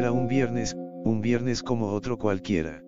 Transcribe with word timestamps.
Era 0.00 0.12
un 0.12 0.28
viernes, 0.28 0.74
un 1.04 1.20
viernes 1.20 1.62
como 1.62 1.88
otro 1.88 2.16
cualquiera. 2.16 2.82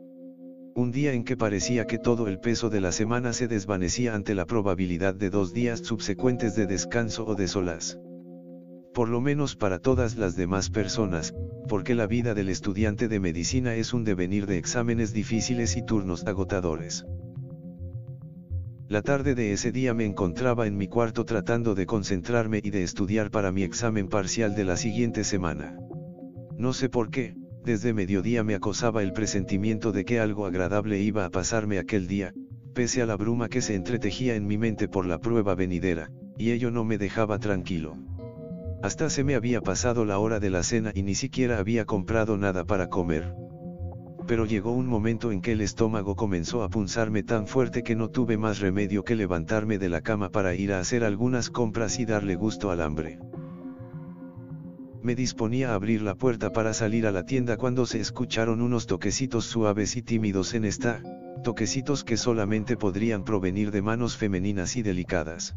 Un 0.75 0.93
día 0.93 1.13
en 1.13 1.25
que 1.25 1.37
parecía 1.37 1.87
que 1.87 1.99
todo 1.99 2.27
el 2.27 2.39
peso 2.41 2.71
de 2.71 2.81
la 2.81 2.91
semana 2.91 3.35
se 3.35 3.49
desvanecía 3.49 4.15
ante 4.15 4.35
la 4.35 4.47
probabilidad 4.47 5.15
de 5.15 5.29
dos 5.29 5.53
días 5.53 5.81
subsecuentes 5.81 6.57
de 6.57 6.67
descanso 6.67 7.27
o 7.27 7.35
de 7.35 7.49
solas. 7.49 7.99
Por 8.95 9.11
lo 9.11 9.21
menos 9.21 9.57
para 9.57 9.79
todas 9.79 10.17
las 10.17 10.37
demás 10.37 10.71
personas, 10.71 11.35
porque 11.69 11.95
la 11.95 12.07
vida 12.07 12.33
del 12.33 12.49
estudiante 12.49 13.09
de 13.09 13.21
medicina 13.21 13.75
es 13.75 13.93
un 13.93 14.05
devenir 14.05 14.47
de 14.47 14.57
exámenes 14.57 15.13
difíciles 15.13 15.77
y 15.77 15.85
turnos 15.85 16.27
agotadores. 16.27 17.05
La 18.89 19.03
tarde 19.03 19.35
de 19.35 19.53
ese 19.53 19.71
día 19.71 19.93
me 19.93 20.07
encontraba 20.07 20.67
en 20.67 20.79
mi 20.79 20.89
cuarto 20.89 21.27
tratando 21.27 21.75
de 21.75 21.85
concentrarme 21.85 22.63
y 22.65 22.71
de 22.71 22.83
estudiar 22.83 23.31
para 23.31 23.53
mi 23.53 23.65
examen 23.65 24.09
parcial 24.09 24.55
de 24.55 24.65
la 24.65 24.79
siguiente 24.79 25.25
semana. 25.25 25.77
No 26.59 26.73
sé 26.73 26.89
por 26.89 27.11
qué, 27.11 27.35
desde 27.65 27.95
mediodía 27.95 28.45
me 28.45 28.55
acosaba 28.55 29.03
el 29.03 29.13
presentimiento 29.13 29.93
de 29.93 30.05
que 30.05 30.21
algo 30.21 30.47
agradable 30.47 31.01
iba 31.01 31.25
a 31.25 31.31
pasarme 31.31 31.79
aquel 31.79 32.07
día, 32.07 32.33
pese 32.75 33.03
a 33.03 33.07
la 33.07 33.17
bruma 33.17 33.49
que 33.49 33.61
se 33.61 33.75
entretejía 33.75 34.35
en 34.35 34.47
mi 34.47 34.59
mente 34.59 34.89
por 34.89 35.07
la 35.07 35.19
prueba 35.19 35.55
venidera, 35.55 36.11
y 36.37 36.51
ello 36.51 36.71
no 36.71 36.85
me 36.85 36.99
dejaba 36.99 37.39
tranquilo. 37.39 37.97
Hasta 38.83 39.11
se 39.11 39.23
me 39.23 39.37
había 39.37 39.61
pasado 39.61 40.05
la 40.05 40.19
hora 40.19 40.41
de 40.41 40.51
la 40.51 40.65
cena 40.65 40.91
y 40.93 41.05
ni 41.05 41.15
siquiera 41.15 41.59
había 41.59 41.85
comprado 41.85 42.37
nada 42.37 42.65
para 42.65 42.89
comer. 42.89 43.33
Pero 44.27 44.45
llegó 44.45 44.73
un 44.73 44.87
momento 44.87 45.31
en 45.31 45.41
que 45.41 45.53
el 45.53 45.61
estómago 45.61 46.17
comenzó 46.17 46.63
a 46.63 46.69
punzarme 46.69 47.23
tan 47.23 47.47
fuerte 47.47 47.83
que 47.83 47.95
no 47.95 48.09
tuve 48.09 48.37
más 48.37 48.59
remedio 48.59 49.05
que 49.05 49.15
levantarme 49.15 49.79
de 49.79 49.89
la 49.89 50.01
cama 50.01 50.31
para 50.31 50.55
ir 50.55 50.73
a 50.73 50.81
hacer 50.81 51.05
algunas 51.05 51.51
compras 51.51 51.99
y 52.01 52.07
darle 52.07 52.35
gusto 52.35 52.71
al 52.71 52.81
hambre. 52.81 53.19
Me 55.03 55.17
disponía 55.17 55.73
a 55.73 55.75
abrir 55.75 56.01
la 56.01 56.15
puerta 56.15 56.51
para 56.51 56.73
salir 56.75 57.09
a 57.09 57.11
la 57.11 57.27
tienda 57.27 57.57
cuando 57.57 57.87
se 57.87 57.99
escucharon 57.99 58.63
unos 58.63 58.87
toquecitos 58.87 59.47
suaves 59.47 59.97
y 59.97 60.03
tímidos 60.03 60.55
en 60.55 60.65
esta, 60.65 61.03
toquecitos 61.43 62.05
que 62.05 62.17
solamente 62.17 62.77
podrían 62.77 63.25
provenir 63.25 63.73
de 63.73 63.83
manos 63.83 64.17
femeninas 64.17 64.77
y 64.77 64.83
delicadas. 64.83 65.57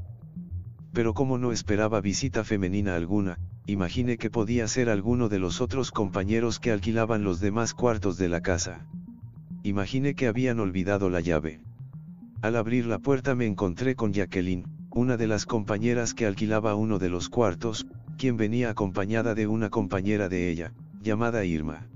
Pero 0.93 1.13
como 1.13 1.37
no 1.37 1.51
esperaba 1.51 2.01
visita 2.01 2.43
femenina 2.43 2.95
alguna, 2.95 3.37
imaginé 3.67 4.17
que 4.17 4.31
podía 4.31 4.67
ser 4.67 4.89
alguno 4.89 5.29
de 5.29 5.37
los 5.37 5.61
otros 5.61 5.91
compañeros 5.91 6.59
que 6.59 6.71
alquilaban 6.71 7.23
los 7.23 7.39
demás 7.39 7.75
cuartos 7.75 8.17
de 8.17 8.29
la 8.29 8.41
casa. 8.41 8.87
Imaginé 9.61 10.15
que 10.15 10.25
habían 10.25 10.59
olvidado 10.59 11.11
la 11.11 11.21
llave. 11.21 11.61
Al 12.41 12.55
abrir 12.55 12.87
la 12.87 12.97
puerta 12.97 13.35
me 13.35 13.45
encontré 13.45 13.95
con 13.95 14.11
Jacqueline, 14.11 14.65
una 14.89 15.17
de 15.17 15.27
las 15.27 15.45
compañeras 15.45 16.15
que 16.15 16.25
alquilaba 16.25 16.73
uno 16.73 16.97
de 16.97 17.09
los 17.09 17.29
cuartos, 17.29 17.85
quien 18.17 18.37
venía 18.37 18.69
acompañada 18.69 19.35
de 19.35 19.47
una 19.47 19.69
compañera 19.69 20.29
de 20.29 20.49
ella, 20.49 20.73
llamada 21.01 21.45
Irma. 21.45 21.87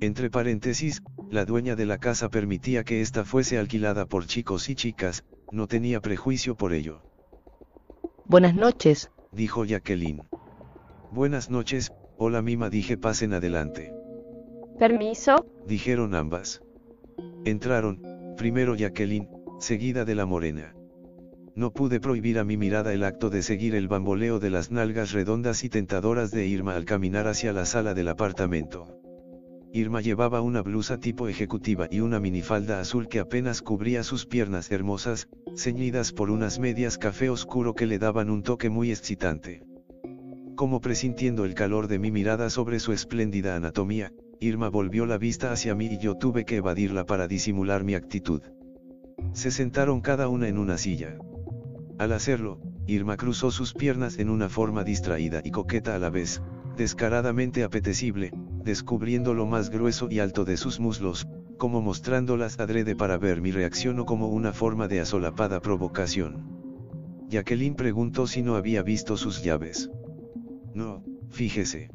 Entre 0.00 0.30
paréntesis, 0.30 1.02
la 1.30 1.44
dueña 1.44 1.76
de 1.76 1.86
la 1.86 1.98
casa 1.98 2.28
permitía 2.28 2.84
que 2.84 3.00
ésta 3.00 3.24
fuese 3.24 3.58
alquilada 3.58 4.06
por 4.06 4.26
chicos 4.26 4.68
y 4.68 4.74
chicas, 4.74 5.24
no 5.52 5.66
tenía 5.66 6.00
prejuicio 6.00 6.56
por 6.56 6.72
ello. 6.72 7.02
Buenas 8.24 8.54
noches, 8.54 9.10
dijo 9.32 9.64
Jacqueline. 9.64 10.22
Buenas 11.10 11.50
noches, 11.50 11.92
hola 12.16 12.42
mima 12.42 12.70
dije 12.70 12.96
pasen 12.96 13.32
adelante. 13.32 13.92
Permiso, 14.78 15.46
dijeron 15.66 16.14
ambas. 16.14 16.62
Entraron, 17.44 18.00
primero 18.36 18.74
Jacqueline, 18.74 19.28
seguida 19.58 20.04
de 20.04 20.14
la 20.14 20.26
morena. 20.26 20.74
No 21.60 21.74
pude 21.74 22.00
prohibir 22.00 22.38
a 22.38 22.44
mi 22.44 22.56
mirada 22.56 22.94
el 22.94 23.04
acto 23.04 23.28
de 23.28 23.42
seguir 23.42 23.74
el 23.74 23.86
bamboleo 23.86 24.38
de 24.38 24.48
las 24.48 24.70
nalgas 24.70 25.12
redondas 25.12 25.62
y 25.62 25.68
tentadoras 25.68 26.30
de 26.30 26.46
Irma 26.46 26.74
al 26.74 26.86
caminar 26.86 27.28
hacia 27.28 27.52
la 27.52 27.66
sala 27.66 27.92
del 27.92 28.08
apartamento. 28.08 28.98
Irma 29.70 30.00
llevaba 30.00 30.40
una 30.40 30.62
blusa 30.62 30.98
tipo 31.00 31.28
ejecutiva 31.28 31.86
y 31.90 32.00
una 32.00 32.18
minifalda 32.18 32.80
azul 32.80 33.08
que 33.08 33.18
apenas 33.18 33.60
cubría 33.60 34.04
sus 34.04 34.24
piernas 34.24 34.70
hermosas, 34.70 35.28
ceñidas 35.54 36.12
por 36.12 36.30
unas 36.30 36.58
medias 36.58 36.96
café 36.96 37.28
oscuro 37.28 37.74
que 37.74 37.84
le 37.84 37.98
daban 37.98 38.30
un 38.30 38.42
toque 38.42 38.70
muy 38.70 38.90
excitante. 38.90 39.62
Como 40.56 40.80
presintiendo 40.80 41.44
el 41.44 41.52
calor 41.52 41.88
de 41.88 41.98
mi 41.98 42.10
mirada 42.10 42.48
sobre 42.48 42.80
su 42.80 42.94
espléndida 42.94 43.54
anatomía, 43.54 44.14
Irma 44.40 44.70
volvió 44.70 45.04
la 45.04 45.18
vista 45.18 45.52
hacia 45.52 45.74
mí 45.74 45.90
y 45.92 45.98
yo 45.98 46.14
tuve 46.14 46.46
que 46.46 46.56
evadirla 46.56 47.04
para 47.04 47.28
disimular 47.28 47.84
mi 47.84 47.92
actitud. 47.92 48.40
Se 49.34 49.50
sentaron 49.50 50.00
cada 50.00 50.28
una 50.28 50.48
en 50.48 50.56
una 50.56 50.78
silla. 50.78 51.18
Al 52.00 52.12
hacerlo, 52.12 52.58
Irma 52.86 53.18
cruzó 53.18 53.50
sus 53.50 53.74
piernas 53.74 54.18
en 54.18 54.30
una 54.30 54.48
forma 54.48 54.84
distraída 54.84 55.42
y 55.44 55.50
coqueta 55.50 55.94
a 55.94 55.98
la 55.98 56.08
vez, 56.08 56.40
descaradamente 56.74 57.62
apetecible, 57.62 58.30
descubriendo 58.64 59.34
lo 59.34 59.44
más 59.44 59.68
grueso 59.68 60.08
y 60.10 60.18
alto 60.18 60.46
de 60.46 60.56
sus 60.56 60.80
muslos, 60.80 61.28
como 61.58 61.82
mostrándolas 61.82 62.58
adrede 62.58 62.96
para 62.96 63.18
ver 63.18 63.42
mi 63.42 63.50
reacción 63.52 63.98
o 63.98 64.06
como 64.06 64.28
una 64.28 64.54
forma 64.54 64.88
de 64.88 65.00
asolapada 65.00 65.60
provocación. 65.60 66.48
Jacqueline 67.28 67.74
preguntó 67.74 68.26
si 68.26 68.40
no 68.40 68.56
había 68.56 68.82
visto 68.82 69.18
sus 69.18 69.42
llaves. 69.42 69.90
No, 70.72 71.04
fíjese. 71.28 71.90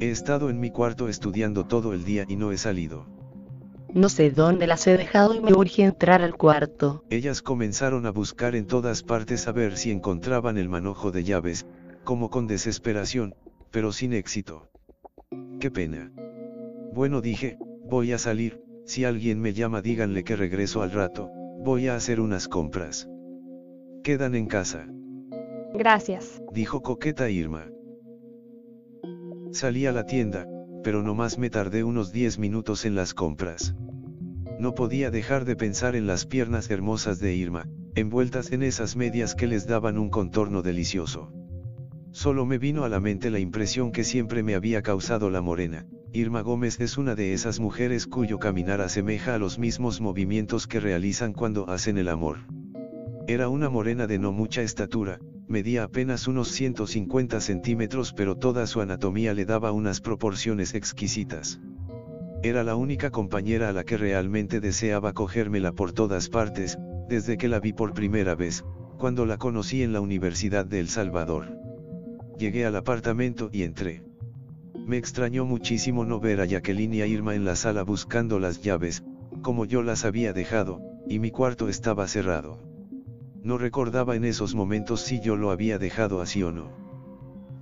He 0.00 0.08
estado 0.08 0.48
en 0.48 0.58
mi 0.58 0.70
cuarto 0.70 1.06
estudiando 1.06 1.66
todo 1.66 1.92
el 1.92 2.06
día 2.06 2.24
y 2.26 2.36
no 2.36 2.50
he 2.50 2.56
salido. 2.56 3.17
No 3.94 4.08
sé 4.08 4.30
dónde 4.30 4.66
las 4.66 4.86
he 4.86 4.96
dejado 4.96 5.34
y 5.34 5.40
me 5.40 5.52
urge 5.52 5.82
entrar 5.82 6.22
al 6.22 6.36
cuarto. 6.36 7.04
Ellas 7.10 7.42
comenzaron 7.42 8.06
a 8.06 8.10
buscar 8.10 8.54
en 8.54 8.66
todas 8.66 9.02
partes 9.02 9.48
a 9.48 9.52
ver 9.52 9.76
si 9.76 9.90
encontraban 9.90 10.58
el 10.58 10.68
manojo 10.68 11.10
de 11.10 11.24
llaves, 11.24 11.66
como 12.04 12.30
con 12.30 12.46
desesperación, 12.46 13.34
pero 13.70 13.92
sin 13.92 14.12
éxito. 14.12 14.68
Qué 15.58 15.70
pena. 15.70 16.12
Bueno 16.92 17.20
dije, 17.20 17.58
voy 17.84 18.12
a 18.12 18.18
salir, 18.18 18.62
si 18.84 19.04
alguien 19.04 19.40
me 19.40 19.52
llama 19.52 19.82
díganle 19.82 20.24
que 20.24 20.36
regreso 20.36 20.82
al 20.82 20.92
rato, 20.92 21.30
voy 21.58 21.88
a 21.88 21.96
hacer 21.96 22.20
unas 22.20 22.48
compras. 22.48 23.08
Quedan 24.02 24.34
en 24.34 24.46
casa. 24.46 24.86
Gracias, 25.74 26.42
dijo 26.52 26.82
coqueta 26.82 27.28
Irma. 27.30 27.66
Salí 29.52 29.86
a 29.86 29.92
la 29.92 30.04
tienda, 30.04 30.46
pero 30.82 31.02
no 31.02 31.14
más 31.14 31.38
me 31.38 31.50
tardé 31.50 31.84
unos 31.84 32.12
10 32.12 32.38
minutos 32.38 32.84
en 32.84 32.94
las 32.94 33.14
compras. 33.14 33.74
No 34.58 34.74
podía 34.74 35.10
dejar 35.10 35.44
de 35.44 35.56
pensar 35.56 35.96
en 35.96 36.06
las 36.06 36.26
piernas 36.26 36.70
hermosas 36.70 37.20
de 37.20 37.34
Irma, 37.34 37.68
envueltas 37.94 38.52
en 38.52 38.62
esas 38.62 38.96
medias 38.96 39.34
que 39.34 39.46
les 39.46 39.66
daban 39.66 39.98
un 39.98 40.10
contorno 40.10 40.62
delicioso. 40.62 41.32
Solo 42.10 42.46
me 42.46 42.58
vino 42.58 42.84
a 42.84 42.88
la 42.88 43.00
mente 43.00 43.30
la 43.30 43.38
impresión 43.38 43.92
que 43.92 44.02
siempre 44.02 44.42
me 44.42 44.54
había 44.54 44.82
causado 44.82 45.30
la 45.30 45.42
morena. 45.42 45.86
Irma 46.12 46.40
Gómez 46.40 46.80
es 46.80 46.96
una 46.96 47.14
de 47.14 47.34
esas 47.34 47.60
mujeres 47.60 48.06
cuyo 48.06 48.38
caminar 48.38 48.80
asemeja 48.80 49.34
a 49.34 49.38
los 49.38 49.58
mismos 49.58 50.00
movimientos 50.00 50.66
que 50.66 50.80
realizan 50.80 51.32
cuando 51.32 51.68
hacen 51.68 51.98
el 51.98 52.08
amor. 52.08 52.38
Era 53.26 53.48
una 53.48 53.68
morena 53.68 54.06
de 54.06 54.18
no 54.18 54.32
mucha 54.32 54.62
estatura, 54.62 55.20
medía 55.48 55.84
apenas 55.84 56.28
unos 56.28 56.48
150 56.48 57.40
centímetros 57.40 58.12
pero 58.12 58.36
toda 58.36 58.66
su 58.66 58.80
anatomía 58.80 59.34
le 59.34 59.44
daba 59.44 59.72
unas 59.72 60.00
proporciones 60.00 60.74
exquisitas. 60.74 61.60
Era 62.42 62.62
la 62.62 62.76
única 62.76 63.10
compañera 63.10 63.70
a 63.70 63.72
la 63.72 63.84
que 63.84 63.96
realmente 63.96 64.60
deseaba 64.60 65.12
cogérmela 65.12 65.72
por 65.72 65.92
todas 65.92 66.28
partes, 66.28 66.78
desde 67.08 67.36
que 67.36 67.48
la 67.48 67.58
vi 67.58 67.72
por 67.72 67.94
primera 67.94 68.34
vez, 68.34 68.64
cuando 68.98 69.26
la 69.26 69.38
conocí 69.38 69.82
en 69.82 69.92
la 69.92 70.00
Universidad 70.00 70.66
de 70.66 70.80
El 70.80 70.88
Salvador. 70.88 71.56
Llegué 72.38 72.66
al 72.66 72.76
apartamento 72.76 73.48
y 73.52 73.62
entré. 73.62 74.04
Me 74.86 74.98
extrañó 74.98 75.44
muchísimo 75.44 76.04
no 76.04 76.20
ver 76.20 76.40
a 76.40 76.46
Jacqueline 76.46 76.94
y 76.94 77.02
a 77.02 77.06
Irma 77.06 77.34
en 77.34 77.44
la 77.44 77.56
sala 77.56 77.82
buscando 77.82 78.38
las 78.38 78.62
llaves, 78.62 79.02
como 79.42 79.64
yo 79.64 79.82
las 79.82 80.04
había 80.04 80.32
dejado, 80.32 80.80
y 81.08 81.18
mi 81.18 81.30
cuarto 81.30 81.68
estaba 81.68 82.06
cerrado. 82.06 82.67
No 83.48 83.56
recordaba 83.56 84.14
en 84.14 84.26
esos 84.26 84.54
momentos 84.54 85.00
si 85.00 85.20
yo 85.20 85.34
lo 85.34 85.50
había 85.50 85.78
dejado 85.78 86.20
así 86.20 86.42
o 86.42 86.52
no. 86.52 86.70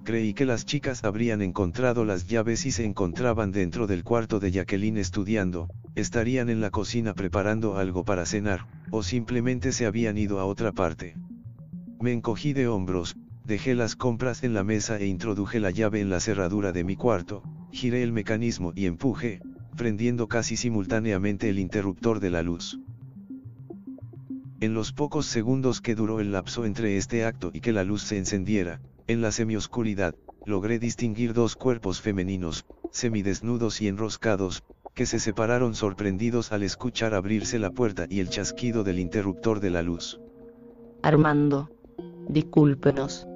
Creí 0.03 0.35
que 0.35 0.45
las 0.45 0.67
chicas 0.67 1.05
habrían 1.05 1.43
encontrado 1.43 2.05
las 2.05 2.27
llaves 2.27 2.67
y 2.67 2.73
se 2.73 2.85
encontraban 2.85 3.53
dentro 3.53 3.87
del 3.87 4.03
cuarto 4.03 4.41
de 4.41 4.51
Jacqueline 4.51 4.97
estudiando, 4.97 5.69
estarían 5.95 6.49
en 6.49 6.61
la 6.61 6.71
cocina 6.71 7.15
preparando 7.15 7.79
algo 7.79 8.05
para 8.05 8.27
cenar, 8.27 8.67
o 8.91 9.05
simplemente 9.05 9.71
se 9.71 9.87
habían 9.87 10.19
ido 10.19 10.41
a 10.41 10.45
otra 10.45 10.73
parte. 10.73 11.15
Me 12.01 12.13
encogí 12.13 12.53
de 12.53 12.67
hombros, 12.67 13.15
dejé 13.45 13.77
las 13.77 13.95
compras 13.95 14.43
en 14.43 14.55
la 14.55 14.65
mesa 14.65 14.99
e 14.99 15.07
introduje 15.07 15.61
la 15.61 15.71
llave 15.71 16.01
en 16.01 16.11
la 16.11 16.19
cerradura 16.19 16.73
de 16.73 16.83
mi 16.83 16.97
cuarto, 16.97 17.45
giré 17.71 18.03
el 18.03 18.11
mecanismo 18.11 18.73
y 18.75 18.87
empujé, 18.87 19.41
prendiendo 19.77 20.27
casi 20.27 20.57
simultáneamente 20.57 21.49
el 21.49 21.61
interruptor 21.61 22.19
de 22.19 22.31
la 22.31 22.43
luz. 22.43 22.77
En 24.59 24.73
los 24.73 24.93
pocos 24.93 25.27
segundos 25.27 25.83
que 25.83 25.95
duró 25.95 26.19
el 26.19 26.33
lapso 26.33 26.65
entre 26.65 26.97
este 26.97 27.25
acto 27.27 27.51
y 27.53 27.61
que 27.61 27.73
la 27.73 27.85
luz 27.85 28.03
se 28.03 28.17
encendiera, 28.17 28.81
en 29.07 29.21
la 29.21 29.31
semioscuridad, 29.31 30.15
logré 30.47 30.79
distinguir 30.79 31.35
dos 31.35 31.57
cuerpos 31.57 32.01
femeninos, 32.01 32.65
semidesnudos 32.91 33.83
y 33.83 33.89
enroscados, 33.89 34.63
que 34.95 35.05
se 35.05 35.19
separaron 35.19 35.75
sorprendidos 35.75 36.53
al 36.53 36.63
escuchar 36.63 37.13
abrirse 37.13 37.59
la 37.59 37.71
puerta 37.71 38.07
y 38.09 38.21
el 38.21 38.31
chasquido 38.31 38.83
del 38.83 38.99
interruptor 38.99 39.61
de 39.61 39.71
la 39.71 39.83
luz. 39.83 40.21
Armando. 41.03 41.69
Discúlpenos. 42.29 43.27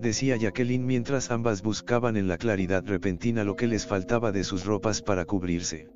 Decía 0.00 0.36
Jacqueline 0.36 0.84
mientras 0.84 1.30
ambas 1.30 1.62
buscaban 1.62 2.18
en 2.18 2.28
la 2.28 2.36
claridad 2.36 2.84
repentina 2.86 3.44
lo 3.44 3.56
que 3.56 3.66
les 3.66 3.86
faltaba 3.86 4.30
de 4.30 4.44
sus 4.44 4.66
ropas 4.66 5.00
para 5.00 5.24
cubrirse. 5.24 5.88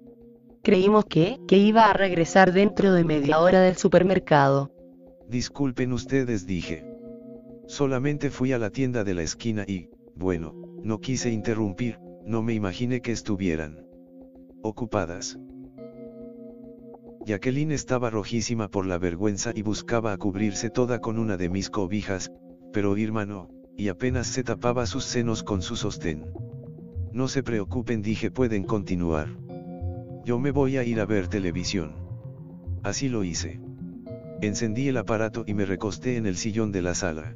Creímos 0.65 1.05
que, 1.05 1.39
que 1.47 1.59
iba 1.59 1.91
a 1.91 1.93
regresar 1.93 2.55
dentro 2.55 2.95
de 2.95 3.05
media 3.05 3.39
hora 3.39 3.61
del 3.61 3.77
supermercado. 3.77 4.73
Disculpen 5.29 5.93
ustedes, 5.93 6.47
dije. 6.47 6.87
Solamente 7.67 8.31
fui 8.31 8.51
a 8.55 8.59
la 8.59 8.71
tienda 8.71 9.05
de 9.05 9.13
la 9.13 9.23
esquina 9.23 9.65
y, 9.69 9.91
bueno, 10.15 10.55
no 10.83 11.01
quise 11.01 11.31
interrumpir, 11.31 11.99
no 12.25 12.43
me 12.43 12.55
imaginé 12.55 13.03
que 13.03 13.13
estuvieran 13.13 13.87
ocupadas. 14.63 15.39
Jacqueline 17.27 17.73
estaba 17.73 18.09
rojísima 18.09 18.69
por 18.69 18.87
la 18.87 18.97
vergüenza 18.97 19.53
y 19.55 19.61
buscaba 19.61 20.17
cubrirse 20.17 20.71
toda 20.71 20.99
con 20.99 21.19
una 21.19 21.37
de 21.37 21.51
mis 21.51 21.69
cobijas, 21.69 22.33
pero 22.73 22.97
Irma 22.97 23.27
no, 23.27 23.51
y 23.77 23.89
apenas 23.89 24.29
se 24.29 24.43
tapaba 24.43 24.87
sus 24.87 25.05
senos 25.05 25.43
con 25.43 25.61
su 25.61 25.77
sostén. 25.77 26.25
No 27.13 27.29
se 27.29 27.43
preocupen, 27.43 28.01
dije, 28.01 28.31
pueden 28.31 28.65
continuar. 28.65 29.44
Yo 30.25 30.39
me 30.39 30.53
voy 30.53 30.79
a 30.79 30.85
ir 30.85 31.01
a 31.01 31.05
ver 31.05 31.29
televisión. 31.29 31.93
Así 32.83 33.11
lo 33.11 33.25
hice. 33.25 33.61
Encendí 34.41 34.89
el 34.89 34.97
aparato 34.97 35.45
y 35.47 35.53
me 35.53 35.67
recosté 35.67 36.17
en 36.17 36.25
el 36.25 36.37
sillón 36.37 36.73
de 36.73 36.81
la 36.81 36.95
sala. 36.95 37.35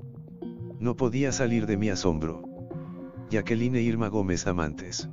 No 0.80 0.96
podía 0.96 1.30
salir 1.30 1.66
de 1.66 1.76
mi 1.76 1.90
asombro. 1.90 2.42
Jacqueline 3.30 3.76
e 3.76 3.82
Irma 3.82 4.08
Gómez 4.08 4.46
amantes. 4.46 5.10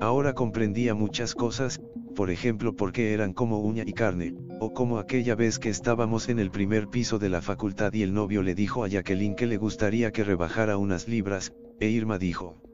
Ahora 0.00 0.32
comprendía 0.32 0.94
muchas 0.94 1.34
cosas, 1.34 1.82
por 2.14 2.30
ejemplo 2.30 2.74
por 2.74 2.92
qué 2.92 3.12
eran 3.12 3.34
como 3.34 3.60
uña 3.60 3.82
y 3.86 3.92
carne, 3.92 4.34
o 4.58 4.72
como 4.72 4.98
aquella 4.98 5.34
vez 5.34 5.58
que 5.58 5.68
estábamos 5.68 6.30
en 6.30 6.38
el 6.38 6.50
primer 6.50 6.88
piso 6.88 7.18
de 7.18 7.28
la 7.28 7.42
facultad 7.42 7.92
y 7.92 8.04
el 8.04 8.14
novio 8.14 8.42
le 8.42 8.54
dijo 8.54 8.84
a 8.84 8.88
Jacqueline 8.88 9.36
que 9.36 9.46
le 9.46 9.58
gustaría 9.58 10.12
que 10.12 10.24
rebajara 10.24 10.78
unas 10.78 11.08
libras, 11.08 11.52
e 11.78 11.90
Irma 11.90 12.16
dijo. 12.16 12.65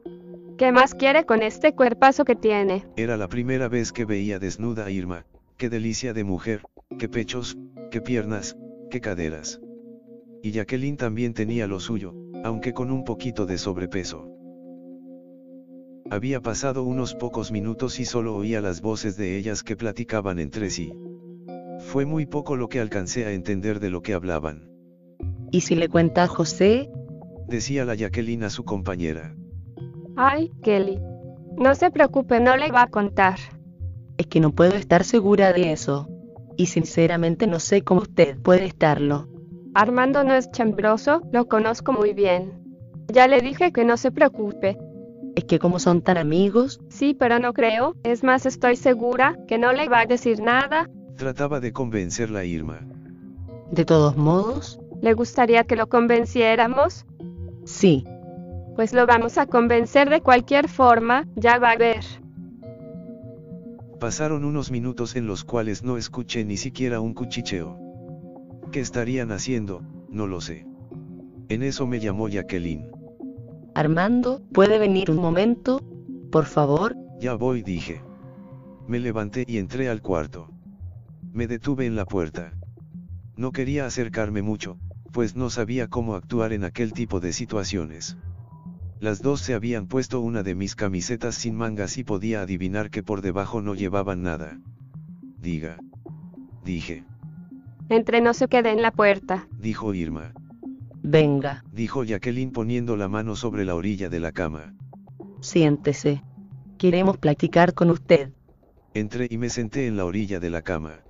¿Qué 0.57 0.71
más 0.71 0.95
quiere 0.95 1.25
con 1.25 1.41
este 1.41 1.73
cuerpazo 1.73 2.25
que 2.25 2.35
tiene? 2.35 2.85
Era 2.95 3.17
la 3.17 3.27
primera 3.27 3.67
vez 3.67 3.91
que 3.91 4.05
veía 4.05 4.39
desnuda 4.39 4.85
a 4.85 4.91
Irma, 4.91 5.25
qué 5.57 5.69
delicia 5.69 6.13
de 6.13 6.23
mujer, 6.23 6.61
qué 6.99 7.09
pechos, 7.09 7.57
qué 7.91 8.01
piernas, 8.01 8.55
qué 8.89 9.01
caderas 9.01 9.59
y 10.43 10.51
Jacqueline 10.51 10.97
también 10.97 11.33
tenía 11.33 11.67
lo 11.67 11.79
suyo, 11.79 12.13
aunque 12.43 12.73
con 12.73 12.91
un 12.91 13.05
poquito 13.05 13.45
de 13.45 13.57
sobrepeso. 13.57 14.27
Había 16.11 16.41
pasado 16.41 16.83
unos 16.83 17.15
pocos 17.15 17.53
minutos 17.53 17.97
y 18.01 18.05
solo 18.05 18.35
oía 18.35 18.59
las 18.59 18.81
voces 18.81 19.15
de 19.15 19.37
ellas 19.37 19.63
que 19.63 19.77
platicaban 19.77 20.39
entre 20.39 20.69
sí. 20.69 20.91
Fue 21.79 22.05
muy 22.05 22.25
poco 22.25 22.57
lo 22.57 22.67
que 22.67 22.81
alcancé 22.81 23.25
a 23.25 23.31
entender 23.31 23.79
de 23.79 23.89
lo 23.89 24.01
que 24.01 24.13
hablaban. 24.13 24.69
¿Y 25.49 25.61
si 25.61 25.75
le 25.75 25.87
cuenta 25.87 26.23
a 26.23 26.27
José? 26.27 26.89
Decía 27.47 27.85
la 27.85 27.95
Jacqueline 27.95 28.43
a 28.43 28.49
su 28.49 28.65
compañera. 28.65 29.33
Ay, 30.15 30.51
Kelly. 30.61 30.99
No 31.57 31.75
se 31.75 31.91
preocupe, 31.91 32.39
no 32.39 32.55
le 32.57 32.71
va 32.71 32.83
a 32.83 32.87
contar. 32.87 33.37
Es 34.17 34.27
que 34.27 34.39
no 34.39 34.51
puedo 34.51 34.75
estar 34.75 35.03
segura 35.03 35.53
de 35.53 35.71
eso. 35.71 36.07
Y 36.57 36.67
sinceramente 36.67 37.47
no 37.47 37.59
sé 37.59 37.83
cómo 37.83 38.01
usted 38.01 38.37
puede 38.37 38.65
estarlo. 38.65 39.27
Armando 39.73 40.23
no 40.23 40.35
es 40.35 40.51
chambroso, 40.51 41.21
lo 41.31 41.47
conozco 41.47 41.93
muy 41.93 42.13
bien. 42.13 42.63
Ya 43.11 43.27
le 43.27 43.41
dije 43.41 43.71
que 43.71 43.85
no 43.85 43.97
se 43.97 44.11
preocupe. 44.11 44.77
Es 45.35 45.45
que 45.45 45.57
como 45.57 45.79
son 45.79 46.01
tan 46.01 46.17
amigos. 46.17 46.79
Sí, 46.89 47.15
pero 47.15 47.39
no 47.39 47.53
creo, 47.53 47.95
es 48.03 48.23
más 48.23 48.45
estoy 48.45 48.75
segura 48.75 49.37
que 49.47 49.57
no 49.57 49.73
le 49.73 49.89
va 49.89 50.01
a 50.01 50.05
decir 50.05 50.41
nada. 50.41 50.89
Trataba 51.17 51.59
de 51.59 51.73
convencerla 51.73 52.39
a 52.39 52.45
Irma. 52.45 52.81
De 53.71 53.83
todos 53.83 54.15
modos. 54.15 54.79
¿Le 55.01 55.13
gustaría 55.13 55.63
que 55.63 55.75
lo 55.75 55.89
convenciéramos? 55.89 57.05
Sí. 57.65 58.05
Pues 58.75 58.93
lo 58.93 59.05
vamos 59.05 59.37
a 59.37 59.45
convencer 59.45 60.09
de 60.09 60.21
cualquier 60.21 60.67
forma, 60.67 61.27
ya 61.35 61.59
va 61.59 61.71
a 61.71 61.77
ver. 61.77 62.03
Pasaron 63.99 64.43
unos 64.43 64.71
minutos 64.71 65.15
en 65.15 65.27
los 65.27 65.43
cuales 65.43 65.83
no 65.83 65.97
escuché 65.97 66.43
ni 66.43 66.57
siquiera 66.57 66.99
un 66.99 67.13
cuchicheo. 67.13 67.77
¿Qué 68.71 68.79
estarían 68.79 69.31
haciendo? 69.31 69.83
No 70.09 70.27
lo 70.27 70.41
sé. 70.41 70.65
En 71.49 71.61
eso 71.61 71.85
me 71.85 71.99
llamó 71.99 72.27
Jacqueline. 72.27 72.89
Armando, 73.75 74.41
¿puede 74.51 74.79
venir 74.79 75.11
un 75.11 75.17
momento? 75.17 75.79
Por 76.31 76.45
favor. 76.45 76.95
Ya 77.19 77.35
voy, 77.35 77.61
dije. 77.61 78.01
Me 78.87 78.99
levanté 78.99 79.45
y 79.47 79.57
entré 79.59 79.87
al 79.87 80.01
cuarto. 80.01 80.49
Me 81.31 81.47
detuve 81.47 81.85
en 81.85 81.95
la 81.95 82.05
puerta. 82.05 82.53
No 83.37 83.51
quería 83.51 83.85
acercarme 83.85 84.41
mucho, 84.41 84.77
pues 85.11 85.35
no 85.35 85.49
sabía 85.49 85.87
cómo 85.87 86.15
actuar 86.15 86.53
en 86.53 86.63
aquel 86.63 86.91
tipo 86.91 87.19
de 87.19 87.33
situaciones. 87.33 88.17
Las 89.03 89.21
dos 89.21 89.41
se 89.41 89.53
habían 89.53 89.87
puesto 89.87 90.21
una 90.21 90.43
de 90.43 90.55
mis 90.55 90.77
camisetas 90.77 91.35
sin 91.35 91.55
mangas 91.55 91.97
y 91.97 92.05
podía 92.05 92.41
adivinar 92.41 92.89
que 92.89 93.03
por 93.03 93.21
debajo 93.21 93.61
no 93.61 93.75
llevaban 93.75 94.21
nada. 94.21 94.61
Diga. 95.41 95.75
Dije. 96.63 97.03
Entre 97.89 98.21
no 98.21 98.33
se 98.33 98.47
quede 98.47 98.71
en 98.71 98.81
la 98.81 98.91
puerta, 98.91 99.49
dijo 99.59 99.93
Irma. 99.93 100.31
Venga, 101.01 101.65
dijo 101.73 102.05
Jacqueline 102.05 102.53
poniendo 102.53 102.95
la 102.95 103.09
mano 103.09 103.35
sobre 103.35 103.65
la 103.65 103.75
orilla 103.75 104.07
de 104.07 104.21
la 104.21 104.31
cama. 104.31 104.73
Siéntese. 105.41 106.23
Queremos 106.77 107.17
platicar 107.17 107.73
con 107.73 107.89
usted. 107.89 108.31
Entré 108.93 109.27
y 109.29 109.37
me 109.37 109.49
senté 109.49 109.85
en 109.85 109.97
la 109.97 110.05
orilla 110.05 110.39
de 110.39 110.49
la 110.49 110.61
cama. 110.61 111.01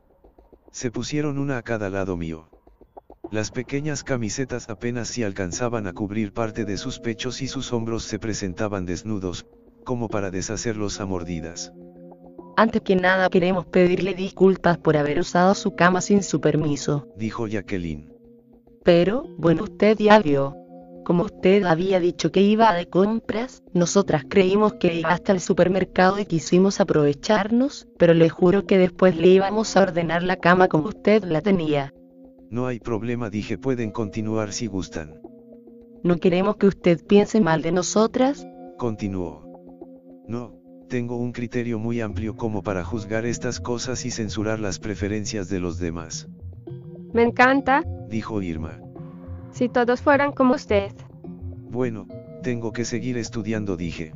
Se 0.71 0.89
pusieron 0.89 1.37
una 1.37 1.59
a 1.59 1.61
cada 1.61 1.91
lado 1.91 2.17
mío. 2.17 2.49
Las 3.33 3.49
pequeñas 3.49 4.03
camisetas 4.03 4.69
apenas 4.69 5.07
si 5.07 5.23
alcanzaban 5.23 5.87
a 5.87 5.93
cubrir 5.93 6.33
parte 6.33 6.65
de 6.65 6.77
sus 6.77 6.99
pechos 6.99 7.41
y 7.41 7.47
sus 7.47 7.73
hombros 7.73 8.03
se 8.03 8.19
presentaban 8.19 8.85
desnudos, 8.85 9.47
como 9.83 10.07
para 10.07 10.29
deshacerlos 10.29 11.01
a 11.01 11.07
mordidas. 11.07 11.73
Antes 12.57 12.83
que 12.83 12.95
nada 12.95 13.31
queremos 13.31 13.65
pedirle 13.65 14.13
disculpas 14.13 14.77
por 14.77 14.97
haber 14.97 15.19
usado 15.19 15.55
su 15.55 15.73
cama 15.75 16.01
sin 16.01 16.21
su 16.21 16.41
permiso, 16.41 17.07
dijo 17.17 17.47
Jacqueline. 17.47 18.13
Pero, 18.83 19.23
bueno, 19.39 19.63
usted 19.63 19.97
ya 19.97 20.19
vio. 20.19 20.55
Como 21.03 21.23
usted 21.23 21.63
había 21.63 21.99
dicho 21.99 22.31
que 22.31 22.41
iba 22.41 22.71
de 22.75 22.87
compras, 22.87 23.63
nosotras 23.73 24.25
creímos 24.29 24.73
que 24.73 24.93
iba 24.93 25.09
hasta 25.09 25.31
el 25.31 25.39
supermercado 25.39 26.19
y 26.19 26.27
quisimos 26.27 26.79
aprovecharnos, 26.79 27.87
pero 27.97 28.13
le 28.13 28.29
juro 28.29 28.67
que 28.67 28.77
después 28.77 29.17
le 29.17 29.29
íbamos 29.29 29.75
a 29.75 29.81
ordenar 29.81 30.21
la 30.21 30.35
cama 30.35 30.67
como 30.67 30.89
usted 30.89 31.23
la 31.23 31.41
tenía. 31.41 31.91
No 32.53 32.67
hay 32.67 32.79
problema, 32.79 33.31
dije, 33.31 33.57
pueden 33.57 33.89
continuar 33.89 34.53
si 34.53 34.67
gustan. 34.67 35.19
No 36.03 36.17
queremos 36.17 36.57
que 36.57 36.67
usted 36.67 37.03
piense 37.03 37.41
mal 37.41 37.63
de 37.63 37.71
nosotras, 37.71 38.45
continuó. 38.77 39.41
No, 40.27 40.53
tengo 40.87 41.17
un 41.17 41.31
criterio 41.31 41.79
muy 41.79 41.99
amplio 41.99 42.35
como 42.35 42.61
para 42.61 42.83
juzgar 42.83 43.25
estas 43.25 43.59
cosas 43.59 44.05
y 44.05 44.11
censurar 44.11 44.59
las 44.59 44.77
preferencias 44.77 45.49
de 45.49 45.59
los 45.59 45.79
demás. 45.79 46.29
Me 47.11 47.23
encanta, 47.23 47.81
dijo 48.07 48.39
Irma. 48.43 48.79
Si 49.49 49.67
todos 49.67 50.03
fueran 50.03 50.31
como 50.31 50.53
usted. 50.53 50.91
Bueno, 51.71 52.05
tengo 52.43 52.71
que 52.71 52.85
seguir 52.85 53.17
estudiando, 53.17 53.77
dije. 53.77 54.13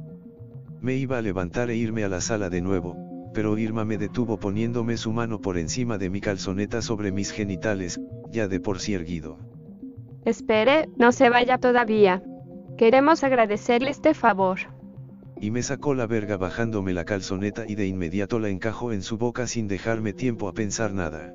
Me 0.79 0.94
iba 0.94 1.17
a 1.17 1.24
levantar 1.24 1.72
e 1.72 1.75
irme 1.75 2.03
a 2.03 2.08
la 2.08 2.22
sala 2.22 2.51
de 2.51 2.62
nuevo, 2.62 2.96
pero 3.38 3.56
Irma 3.56 3.86
me 3.86 4.00
detuvo 4.00 4.39
poniéndome 4.39 4.98
su 4.98 5.13
mano 5.13 5.39
por 5.39 5.60
encima 5.60 6.00
de 6.00 6.10
mi 6.10 6.22
calzoneta 6.22 6.82
sobre 6.82 7.12
mis 7.12 7.29
genitales, 7.29 8.01
ya 8.32 8.48
de 8.48 8.60
por 8.60 8.79
sí 8.79 8.96
erguido. 8.96 9.38
Espere, 10.25 10.89
no 10.98 11.12
se 11.12 11.29
vaya 11.29 11.60
todavía. 11.60 12.24
Queremos 12.79 13.24
agradecerle 13.24 13.91
este 13.91 14.15
favor. 14.15 14.58
Y 15.39 15.51
me 15.51 15.62
sacó 15.62 15.94
la 15.94 16.08
verga 16.08 16.38
bajándome 16.38 16.94
la 16.94 17.06
calzoneta 17.06 17.65
y 17.67 17.75
de 17.75 17.86
inmediato 17.86 18.39
la 18.39 18.50
encajó 18.50 18.91
en 18.91 19.03
su 19.03 19.20
boca 19.20 19.46
sin 19.46 19.67
dejarme 19.67 20.13
tiempo 20.13 20.48
a 20.48 20.53
pensar 20.53 20.91
nada. 20.91 21.32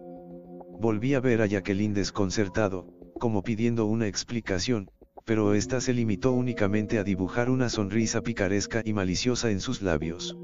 Volví 0.80 1.14
a 1.14 1.20
ver 1.20 1.40
a 1.40 1.46
Jacqueline 1.46 1.94
desconcertado, 1.94 2.88
como 3.20 3.44
pidiendo 3.44 3.86
una 3.86 4.08
explicación, 4.08 4.90
pero 5.24 5.54
ésta 5.54 5.80
se 5.80 5.92
limitó 5.92 6.32
únicamente 6.32 6.98
a 6.98 7.04
dibujar 7.04 7.48
una 7.48 7.68
sonrisa 7.68 8.22
picaresca 8.22 8.82
y 8.84 8.92
maliciosa 8.92 9.52
en 9.52 9.60
sus 9.60 9.82
labios. 9.82 10.36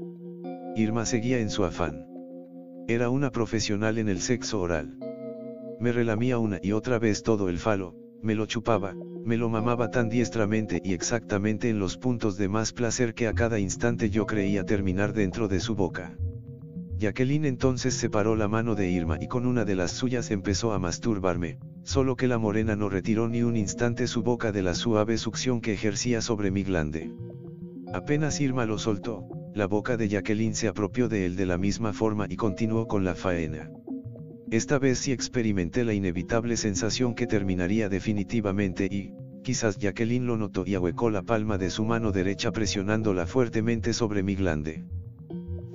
Irma 0.79 1.05
seguía 1.05 1.39
en 1.39 1.49
su 1.49 1.65
afán. 1.65 2.07
Era 2.87 3.09
una 3.09 3.31
profesional 3.31 3.97
en 3.97 4.07
el 4.07 4.21
sexo 4.21 4.61
oral. 4.61 4.97
Me 5.77 5.91
relamía 5.91 6.37
una 6.37 6.57
y 6.63 6.71
otra 6.71 6.99
vez 6.99 7.21
todo 7.21 7.49
el 7.49 7.57
falo, 7.57 7.97
me 8.21 8.33
lo 8.33 8.45
chupaba, 8.45 8.95
me 9.25 9.35
lo 9.35 9.49
mamaba 9.49 9.91
tan 9.91 10.07
diestramente 10.07 10.81
y 10.81 10.93
exactamente 10.93 11.67
en 11.67 11.79
los 11.79 11.97
puntos 11.97 12.37
de 12.37 12.47
más 12.47 12.71
placer 12.71 13.13
que 13.13 13.27
a 13.27 13.33
cada 13.33 13.59
instante 13.59 14.09
yo 14.09 14.25
creía 14.25 14.63
terminar 14.63 15.11
dentro 15.11 15.49
de 15.49 15.59
su 15.59 15.75
boca. 15.75 16.15
Jacqueline 16.97 17.43
entonces 17.43 17.93
separó 17.93 18.37
la 18.37 18.47
mano 18.47 18.73
de 18.73 18.89
Irma 18.89 19.17
y 19.19 19.27
con 19.27 19.47
una 19.47 19.65
de 19.65 19.75
las 19.75 19.91
suyas 19.91 20.31
empezó 20.31 20.71
a 20.71 20.79
masturbarme, 20.79 21.59
solo 21.83 22.15
que 22.15 22.29
la 22.29 22.37
morena 22.37 22.77
no 22.77 22.87
retiró 22.87 23.27
ni 23.27 23.43
un 23.43 23.57
instante 23.57 24.07
su 24.07 24.23
boca 24.23 24.53
de 24.53 24.61
la 24.61 24.75
suave 24.75 25.17
succión 25.17 25.59
que 25.59 25.73
ejercía 25.73 26.21
sobre 26.21 26.51
mi 26.51 26.63
glande. 26.63 27.11
Apenas 27.93 28.39
Irma 28.39 28.65
lo 28.65 28.77
soltó, 28.77 29.27
la 29.59 29.67
boca 29.67 29.97
de 29.97 30.07
Jacqueline 30.07 30.55
se 30.55 30.69
apropió 30.69 31.09
de 31.09 31.25
él 31.25 31.35
de 31.35 31.45
la 31.45 31.57
misma 31.57 31.91
forma 31.91 32.27
y 32.29 32.37
continuó 32.37 32.87
con 32.87 33.03
la 33.03 33.13
faena. 33.13 33.69
Esta 34.51 34.79
vez 34.79 34.99
sí 34.99 35.11
experimenté 35.11 35.83
la 35.83 35.93
inevitable 35.93 36.55
sensación 36.55 37.13
que 37.13 37.27
terminaría 37.27 37.89
definitivamente 37.89 38.85
y, 38.89 39.11
quizás 39.43 39.77
Jacqueline 39.77 40.25
lo 40.25 40.37
notó 40.37 40.63
y 40.65 40.75
ahuecó 40.75 41.09
la 41.09 41.23
palma 41.23 41.57
de 41.57 41.71
su 41.71 41.83
mano 41.83 42.13
derecha 42.13 42.53
presionándola 42.53 43.27
fuertemente 43.27 43.91
sobre 43.91 44.23
mi 44.23 44.35
glande. 44.35 44.85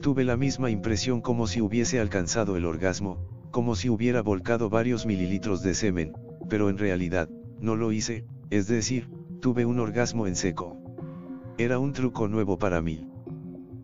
Tuve 0.01 0.25
la 0.25 0.39
misma 0.39 0.71
impresión 0.71 1.21
como 1.21 1.47
si 1.47 1.61
hubiese 1.61 2.01
alcanzado 2.01 2.57
el 2.57 2.65
orgasmo, 2.65 3.29
como 3.51 3.77
si 3.77 3.91
hubiera 3.91 4.23
volcado 4.23 4.71
varios 4.71 5.05
mililitros 5.05 5.63
de 5.63 5.75
semen, 5.75 6.15
pero 6.49 6.71
en 6.71 6.79
realidad, 6.79 7.29
no 7.61 7.77
lo 7.77 7.93
hice, 7.93 8.25
es 8.49 8.67
decir, 8.67 9.11
tuve 9.43 9.67
un 9.67 9.79
orgasmo 9.79 10.27
en 10.27 10.37
seco. 10.37 10.79
Era 11.59 11.79
un 11.79 11.93
truco 11.93 12.29
nuevo 12.29 12.57
para 12.57 12.81
mí. 12.81 13.11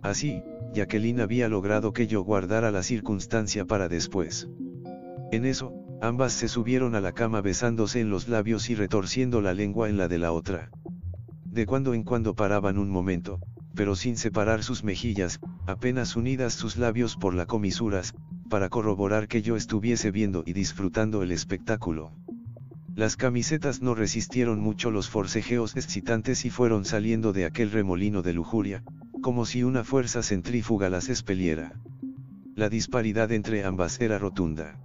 Así, 0.03 0.43
Jacqueline 0.73 1.21
había 1.21 1.49
logrado 1.49 1.93
que 1.93 2.07
yo 2.07 2.23
guardara 2.23 2.71
la 2.71 2.83
circunstancia 2.83 3.67
para 3.67 3.89
después. 3.89 4.49
En 5.31 5.45
eso, 5.45 5.75
ambas 6.01 6.33
se 6.33 6.49
subieron 6.49 6.95
a 6.95 7.01
la 7.01 7.13
cama 7.13 7.41
besándose 7.41 8.01
en 8.01 8.11
los 8.11 8.29
labios 8.29 8.71
y 8.71 8.75
retorciendo 8.75 9.41
la 9.41 9.53
lengua 9.53 9.89
en 9.89 9.99
la 9.99 10.09
de 10.09 10.19
la 10.19 10.33
otra. 10.33 10.71
De 11.45 11.67
cuando 11.67 11.93
en 11.95 12.05
cuando 12.05 12.35
paraban 12.35 12.79
un 12.79 12.91
momento, 12.91 13.41
pero 13.75 13.95
sin 13.95 14.17
separar 14.17 14.63
sus 14.63 14.85
mejillas, 14.85 15.41
apenas 15.67 16.17
unidas 16.17 16.55
sus 16.55 16.77
labios 16.77 17.17
por 17.17 17.35
la 17.35 17.47
comisuras, 17.47 18.15
para 18.49 18.69
corroborar 18.69 19.29
que 19.29 19.43
yo 19.43 19.57
estuviese 19.57 20.11
viendo 20.11 20.43
y 20.47 20.53
disfrutando 20.53 21.23
el 21.23 21.31
espectáculo. 21.31 22.13
Las 22.95 23.17
camisetas 23.17 23.83
no 23.83 23.95
resistieron 23.95 24.61
mucho 24.61 24.91
los 24.91 25.09
forcejeos 25.09 25.77
excitantes 25.77 26.45
y 26.45 26.51
fueron 26.51 26.85
saliendo 26.85 27.33
de 27.33 27.45
aquel 27.45 27.71
remolino 27.71 28.23
de 28.23 28.33
lujuria, 28.33 28.83
como 29.21 29.45
si 29.45 29.63
una 29.63 29.85
fuerza 29.85 30.23
centrífuga 30.23 30.89
las 30.89 31.09
expeliera. 31.09 31.75
La 32.55 32.69
disparidad 32.69 33.31
entre 33.33 33.65
ambas 33.65 34.01
era 34.01 34.19
rotunda. 34.19 34.79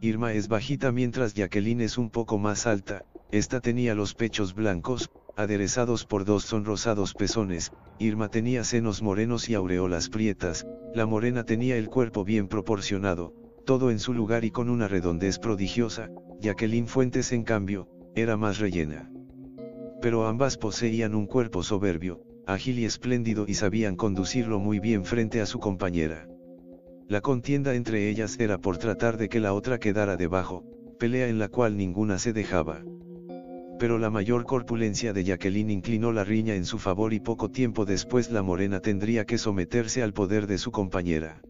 Irma 0.00 0.32
es 0.34 0.48
bajita 0.48 0.92
mientras 0.92 1.34
Jacqueline 1.34 1.80
es 1.80 1.96
un 1.96 2.10
poco 2.10 2.38
más 2.38 2.66
alta, 2.66 3.04
esta 3.30 3.60
tenía 3.60 3.94
los 3.94 4.14
pechos 4.14 4.54
blancos, 4.54 5.10
aderezados 5.36 6.04
por 6.04 6.24
dos 6.24 6.44
sonrosados 6.44 7.14
pezones, 7.14 7.72
Irma 7.98 8.28
tenía 8.28 8.64
senos 8.64 9.02
morenos 9.02 9.48
y 9.48 9.54
aureolas 9.54 10.08
prietas, 10.08 10.66
la 10.94 11.06
morena 11.06 11.44
tenía 11.44 11.76
el 11.76 11.88
cuerpo 11.88 12.24
bien 12.24 12.48
proporcionado, 12.48 13.34
todo 13.64 13.90
en 13.90 13.98
su 13.98 14.12
lugar 14.12 14.44
y 14.44 14.50
con 14.50 14.68
una 14.68 14.88
redondez 14.88 15.38
prodigiosa, 15.38 16.10
Jacqueline 16.40 16.86
Fuentes 16.86 17.32
en 17.32 17.44
cambio, 17.44 17.88
era 18.14 18.36
más 18.36 18.58
rellena. 18.58 19.10
Pero 20.02 20.26
ambas 20.26 20.58
poseían 20.58 21.14
un 21.14 21.26
cuerpo 21.26 21.62
soberbio, 21.62 22.22
ágil 22.46 22.78
y 22.78 22.84
espléndido 22.84 23.44
y 23.48 23.54
sabían 23.54 23.96
conducirlo 23.96 24.58
muy 24.58 24.78
bien 24.80 25.04
frente 25.04 25.40
a 25.40 25.46
su 25.46 25.58
compañera. 25.60 26.28
La 27.08 27.20
contienda 27.20 27.74
entre 27.74 28.08
ellas 28.08 28.38
era 28.38 28.58
por 28.58 28.78
tratar 28.78 29.16
de 29.16 29.28
que 29.28 29.40
la 29.40 29.52
otra 29.52 29.78
quedara 29.78 30.16
debajo, 30.16 30.64
pelea 30.98 31.28
en 31.28 31.38
la 31.38 31.48
cual 31.48 31.76
ninguna 31.76 32.18
se 32.18 32.32
dejaba 32.32 32.82
pero 33.78 33.98
la 33.98 34.10
mayor 34.10 34.44
corpulencia 34.44 35.12
de 35.12 35.24
Jacqueline 35.24 35.70
inclinó 35.70 36.12
la 36.12 36.24
riña 36.24 36.54
en 36.54 36.64
su 36.64 36.78
favor 36.78 37.12
y 37.12 37.20
poco 37.20 37.50
tiempo 37.50 37.84
después 37.84 38.30
la 38.30 38.42
morena 38.42 38.80
tendría 38.80 39.24
que 39.24 39.38
someterse 39.38 40.02
al 40.02 40.12
poder 40.12 40.46
de 40.46 40.58
su 40.58 40.70
compañera. 40.70 41.42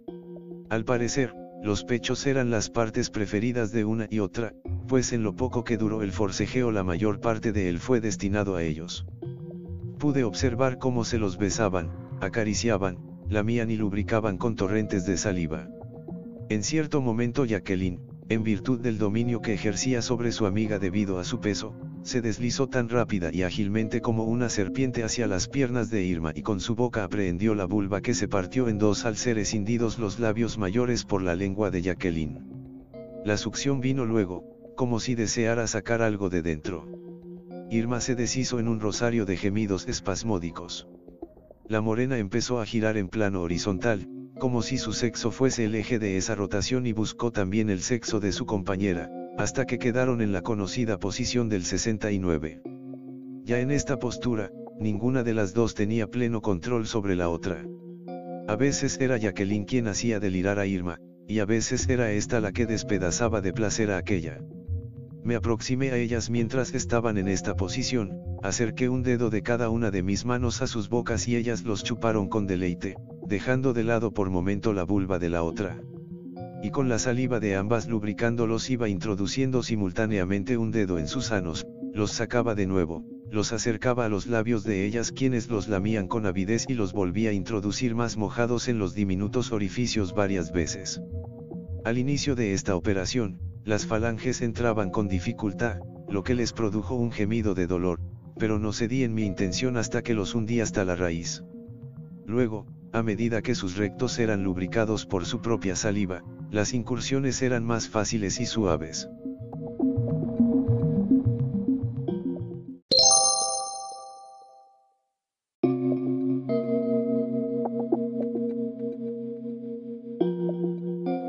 Al 0.71 0.85
parecer, 0.85 1.35
los 1.63 1.85
pechos 1.85 2.27
eran 2.27 2.51
las 2.51 2.71
partes 2.71 3.11
preferidas 3.11 3.73
de 3.73 3.85
una 3.85 4.07
y 4.11 4.19
otra, 4.19 4.55
pues 4.89 5.13
en 5.13 5.23
lo 5.23 5.35
poco 5.35 5.65
que 5.65 5.77
duró 5.77 6.03
el 6.03 6.13
forcejeo 6.13 6.73
la 6.73 6.83
mayor 6.83 7.21
parte 7.21 7.53
de 7.53 7.69
él 7.69 7.79
fue 7.79 8.01
destinado 8.01 8.57
a 8.57 8.63
ellos. 8.63 9.07
Pude 9.99 10.25
observar 10.25 10.79
cómo 10.79 11.05
se 11.05 11.19
los 11.19 11.39
besaban, 11.39 11.91
acariciaban, 12.21 12.99
lamían 13.29 13.71
y 13.71 13.77
lubricaban 13.77 14.37
con 14.37 14.57
torrentes 14.57 15.07
de 15.07 15.17
saliva. 15.17 15.69
En 16.49 16.63
cierto 16.63 17.01
momento 17.01 17.45
Jacqueline, 17.45 18.01
en 18.29 18.43
virtud 18.43 18.81
del 18.81 18.99
dominio 18.99 19.41
que 19.41 19.55
ejercía 19.55 20.03
sobre 20.03 20.33
su 20.33 20.47
amiga 20.47 20.79
debido 20.79 21.19
a 21.19 21.25
su 21.25 21.41
peso, 21.41 21.75
se 22.03 22.21
deslizó 22.21 22.69
tan 22.69 22.89
rápida 22.91 23.31
y 23.33 23.43
ágilmente 23.43 24.01
como 24.03 24.25
una 24.25 24.51
serpiente 24.51 25.05
hacia 25.05 25.27
las 25.27 25.49
piernas 25.49 25.91
de 25.91 26.05
Irma 26.05 26.33
y 26.35 26.43
con 26.43 26.61
su 26.61 26.75
boca 26.75 27.03
aprehendió 27.05 27.55
la 27.55 27.65
vulva 27.65 28.03
que 28.03 28.13
se 28.13 28.29
partió 28.29 28.69
en 28.69 28.79
dos 28.79 29.07
al 29.07 29.17
ser 29.17 29.39
escindidos 29.39 29.99
los 29.99 30.19
labios 30.19 30.59
mayores 30.59 31.05
por 31.05 31.23
la 31.23 31.35
lengua 31.35 31.71
de 31.71 31.81
Jacqueline. 31.81 32.41
La 33.25 33.39
succión 33.39 33.81
vino 33.81 34.05
luego, 34.05 34.45
como 34.77 35.01
si 35.01 35.15
deseara 35.15 35.67
sacar 35.67 36.03
algo 36.03 36.29
de 36.29 36.43
dentro. 36.43 37.04
Irma 37.75 38.01
se 38.01 38.15
deshizo 38.15 38.61
en 38.61 38.69
un 38.69 38.79
rosario 38.79 39.27
de 39.27 39.37
gemidos 39.37 39.89
espasmódicos. 39.89 40.87
La 41.67 41.81
morena 41.81 42.19
empezó 42.19 42.61
a 42.61 42.67
girar 42.67 42.97
en 42.97 43.09
plano 43.09 43.43
horizontal, 43.43 44.09
como 44.39 44.63
si 44.63 44.79
su 44.79 44.93
sexo 44.93 45.33
fuese 45.33 45.65
el 45.65 45.75
eje 45.75 45.99
de 45.99 46.17
esa 46.17 46.37
rotación 46.37 46.87
y 46.87 46.93
buscó 46.93 47.33
también 47.33 47.71
el 47.71 47.81
sexo 47.81 48.21
de 48.21 48.31
su 48.31 48.47
compañera, 48.47 49.11
hasta 49.39 49.67
que 49.67 49.81
quedaron 49.81 50.21
en 50.21 50.31
la 50.31 50.43
conocida 50.43 50.99
posición 50.99 51.49
del 51.49 51.65
69. 51.65 52.63
Ya 53.43 53.59
en 53.59 53.73
esta 53.73 53.99
postura, 53.99 54.53
ninguna 54.79 55.25
de 55.25 55.35
las 55.35 55.53
dos 55.53 55.75
tenía 55.75 56.07
pleno 56.07 56.43
control 56.43 56.87
sobre 56.87 57.17
la 57.17 57.29
otra. 57.29 57.67
A 58.47 58.55
veces 58.55 59.01
era 59.01 59.17
Jacqueline 59.17 59.65
quien 59.65 59.89
hacía 59.89 60.21
delirar 60.21 60.61
a 60.61 60.67
Irma, 60.67 61.01
y 61.27 61.41
a 61.41 61.45
veces 61.45 61.89
era 61.89 62.13
esta 62.13 62.39
la 62.39 62.53
que 62.53 62.67
despedazaba 62.67 63.41
de 63.41 63.53
placer 63.53 63.91
a 63.91 63.97
aquella. 63.97 64.39
Me 65.25 65.37
aproximé 65.37 65.91
a 65.91 65.97
ellas 65.97 66.31
mientras 66.31 66.75
estaban 66.75 67.17
en 67.19 67.29
esta 67.29 67.57
posición, 67.57 68.21
acerqué 68.43 68.89
un 68.89 69.03
dedo 69.03 69.31
de 69.31 69.43
cada 69.43 69.71
una 69.71 69.91
de 69.91 70.03
mis 70.03 70.25
manos 70.25 70.61
a 70.61 70.67
sus 70.67 70.89
bocas 70.89 71.27
y 71.27 71.37
ellas 71.37 71.65
los 71.65 71.83
chuparon 71.83 72.29
con 72.29 72.47
deleite, 72.47 72.97
dejando 73.27 73.73
de 73.73 73.85
lado 73.85 74.13
por 74.13 74.31
momento 74.31 74.73
la 74.73 74.85
vulva 74.85 75.19
de 75.19 75.31
la 75.31 75.43
otra 75.43 75.81
y 76.65 76.71
con 76.71 76.89
la 76.89 76.99
saliva 76.99 77.41
de 77.41 77.57
ambas 77.57 77.89
lubricándolos 77.89 78.71
iba 78.71 78.89
introduciendo 78.89 79.63
simultáneamente 79.63 80.57
un 80.57 80.71
dedo 80.71 80.99
en 80.99 81.09
sus 81.09 81.27
sanos, 81.27 81.67
los 81.93 82.11
sacaba 82.13 82.55
de 82.55 82.67
nuevo, 82.67 83.05
los 83.31 83.53
acercaba 83.53 84.07
a 84.07 84.09
los 84.09 84.27
labios 84.27 84.65
de 84.65 84.87
ellas 84.87 85.13
quienes 85.13 85.51
los 85.51 85.69
lamían 85.69 86.09
con 86.09 86.25
avidez 86.25 86.65
y 86.67 86.73
los 86.73 86.95
volvía 86.95 87.29
a 87.29 87.33
introducir 87.35 87.95
más 87.95 88.17
mojados 88.17 88.69
en 88.69 88.79
los 88.79 88.95
diminutos 88.95 89.53
orificios 89.53 90.15
varias 90.15 90.53
veces. 90.53 91.03
Al 91.85 91.99
inicio 91.99 92.35
de 92.35 92.55
esta 92.55 92.77
operación, 92.77 93.41
las 93.65 93.87
falanges 93.87 94.43
entraban 94.43 94.91
con 94.91 95.09
dificultad, 95.09 95.79
lo 96.09 96.23
que 96.23 96.35
les 96.35 96.53
produjo 96.53 96.95
un 96.95 97.11
gemido 97.11 97.55
de 97.55 97.67
dolor, 97.67 97.99
pero 98.39 98.59
no 98.59 98.73
cedí 98.73 99.05
en 99.05 99.15
mi 99.15 99.25
intención 99.25 99.77
hasta 99.77 100.03
que 100.03 100.15
los 100.15 100.35
hundí 100.35 100.61
hasta 100.61 100.85
la 100.85 100.97
raíz. 100.97 101.43
Luego, 102.27 102.67
a 102.93 103.03
medida 103.03 103.43
que 103.43 103.55
sus 103.55 103.77
rectos 103.77 104.19
eran 104.19 104.45
lubricados 104.45 105.07
por 105.07 105.25
su 105.25 105.41
propia 105.41 105.77
saliva, 105.77 106.23
las 106.51 106.75
incursiones 106.75 107.43
eran 107.43 107.65
más 107.65 107.89
fáciles 107.89 108.39
y 108.39 108.47
suaves. 108.47 109.09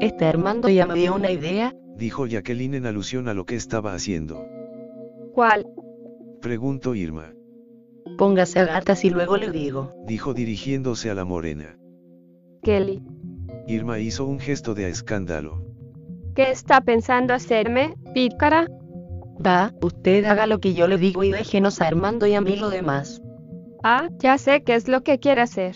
Este 0.02 0.26
Armando 0.26 0.70
ya 0.70 0.86
me 0.86 0.94
dio 0.94 1.16
una 1.16 1.32
idea, 1.32 1.74
dijo 1.96 2.28
Jacqueline 2.28 2.76
en 2.76 2.86
alusión 2.86 3.28
a 3.28 3.34
lo 3.34 3.46
que 3.46 3.56
estaba 3.56 3.94
haciendo. 3.94 4.46
¿Cuál? 5.34 5.68
Preguntó 6.42 6.96
Irma. 6.96 7.34
Póngase 8.18 8.60
a 8.60 8.66
gatas 8.66 9.04
y 9.04 9.10
luego 9.10 9.38
le 9.38 9.52
digo, 9.52 9.94
dijo 10.06 10.34
dirigiéndose 10.34 11.10
a 11.10 11.16
la 11.16 11.26
morena. 11.26 11.78
Kelly. 12.62 13.02
Irma 13.68 14.00
hizo 14.00 14.26
un 14.26 14.40
gesto 14.40 14.76
de 14.76 14.90
escándalo. 14.90 15.64
¿Qué 16.36 16.52
está 16.52 16.82
pensando 16.82 17.34
hacerme, 17.34 17.96
pícara? 18.14 18.68
Va, 19.46 19.74
usted 19.82 20.26
haga 20.26 20.48
lo 20.48 20.60
que 20.60 20.74
yo 20.74 20.88
le 20.88 20.98
digo 20.98 21.24
y 21.24 21.32
déjenos 21.32 21.82
a 21.82 21.88
Armando 21.88 22.28
y 22.28 22.34
a 22.36 22.42
mí 22.42 22.56
lo 22.56 22.70
demás. 22.70 23.22
Ah, 23.84 24.10
ya 24.20 24.38
sé 24.38 24.64
qué 24.64 24.76
es 24.76 24.88
lo 24.88 25.02
que 25.02 25.20
quiere 25.20 25.42
hacer. 25.42 25.76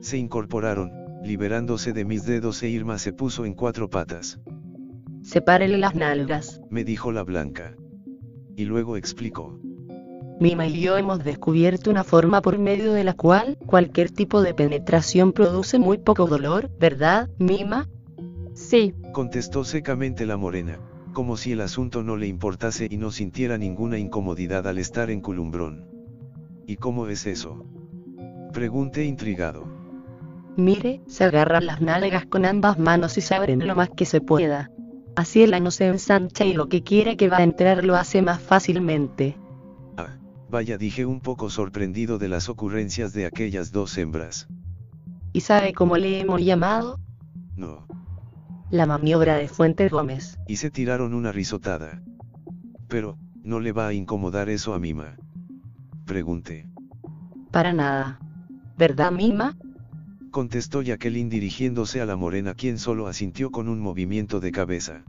Se 0.00 0.16
incorporaron, 0.16 0.92
liberándose 1.22 1.92
de 1.92 2.04
mis 2.04 2.24
dedos 2.24 2.62
e 2.62 2.68
Irma 2.68 2.98
se 2.98 3.12
puso 3.12 3.44
en 3.44 3.54
cuatro 3.54 3.88
patas. 3.88 4.40
Sepárele 5.22 5.78
las 5.78 5.94
nalgas. 5.94 6.60
Me 6.70 6.84
dijo 6.84 7.12
la 7.12 7.22
blanca. 7.22 7.74
Y 8.56 8.64
luego 8.64 8.96
explicó. 8.96 9.58
Mima 10.40 10.66
y 10.66 10.80
yo 10.80 10.96
hemos 10.96 11.22
descubierto 11.22 11.90
una 11.90 12.02
forma 12.02 12.40
por 12.40 12.58
medio 12.58 12.94
de 12.94 13.04
la 13.04 13.12
cual 13.12 13.58
cualquier 13.66 14.10
tipo 14.10 14.40
de 14.40 14.54
penetración 14.54 15.32
produce 15.32 15.78
muy 15.78 15.98
poco 15.98 16.26
dolor, 16.26 16.70
¿verdad, 16.78 17.28
Mima? 17.38 17.88
Sí, 18.54 18.94
Contestó 19.12 19.64
secamente 19.64 20.24
la 20.24 20.36
morena, 20.36 20.78
como 21.12 21.36
si 21.36 21.52
el 21.52 21.60
asunto 21.60 22.02
no 22.02 22.16
le 22.16 22.26
importase 22.26 22.86
y 22.88 22.96
no 22.96 23.10
sintiera 23.10 23.58
ninguna 23.58 23.98
incomodidad 23.98 24.66
al 24.66 24.78
estar 24.78 25.10
en 25.10 25.20
culumbrón. 25.20 25.86
¿Y 26.66 26.76
cómo 26.76 27.08
es 27.08 27.26
eso? 27.26 27.66
Pregunté 28.52 29.04
intrigado. 29.04 29.66
Mire, 30.56 31.00
se 31.06 31.24
agarran 31.24 31.66
las 31.66 31.80
nalgas 31.80 32.26
con 32.26 32.44
ambas 32.44 32.78
manos 32.78 33.18
y 33.18 33.20
se 33.20 33.34
abren 33.34 33.66
lo 33.66 33.74
más 33.74 33.90
que 33.90 34.04
se 34.04 34.20
pueda. 34.20 34.70
Así 35.16 35.42
el 35.42 35.54
ano 35.54 35.70
se 35.70 35.86
ensancha 35.86 36.44
y 36.44 36.52
lo 36.52 36.68
que 36.68 36.82
quiera 36.82 37.16
que 37.16 37.28
va 37.28 37.38
a 37.38 37.42
entrar 37.42 37.84
lo 37.84 37.96
hace 37.96 38.22
más 38.22 38.40
fácilmente. 38.40 39.36
Ah, 39.96 40.16
vaya 40.48 40.78
dije 40.78 41.04
un 41.04 41.20
poco 41.20 41.50
sorprendido 41.50 42.18
de 42.18 42.28
las 42.28 42.48
ocurrencias 42.48 43.12
de 43.12 43.26
aquellas 43.26 43.72
dos 43.72 43.96
hembras. 43.98 44.48
¿Y 45.32 45.40
sabe 45.40 45.72
cómo 45.72 45.96
le 45.96 46.20
hemos 46.20 46.40
llamado? 46.42 46.98
No. 47.56 47.86
La 48.70 48.86
maniobra 48.86 49.36
de 49.36 49.48
Fuentes 49.48 49.90
Gómez. 49.90 50.38
Y 50.46 50.56
se 50.56 50.70
tiraron 50.70 51.14
una 51.14 51.32
risotada. 51.32 52.02
Pero, 52.88 53.18
¿no 53.42 53.60
le 53.60 53.72
va 53.72 53.88
a 53.88 53.92
incomodar 53.92 54.48
eso 54.48 54.74
a 54.74 54.78
Mima? 54.78 55.16
Pregunté. 56.04 56.66
Para 57.50 57.72
nada. 57.72 58.18
¿Verdad, 58.76 59.12
Mima? 59.12 59.56
Contestó 60.30 60.82
Jacqueline 60.82 61.28
dirigiéndose 61.28 62.00
a 62.00 62.06
la 62.06 62.16
morena 62.16 62.54
quien 62.54 62.78
solo 62.78 63.06
asintió 63.06 63.50
con 63.50 63.68
un 63.68 63.80
movimiento 63.80 64.40
de 64.40 64.52
cabeza. 64.52 65.04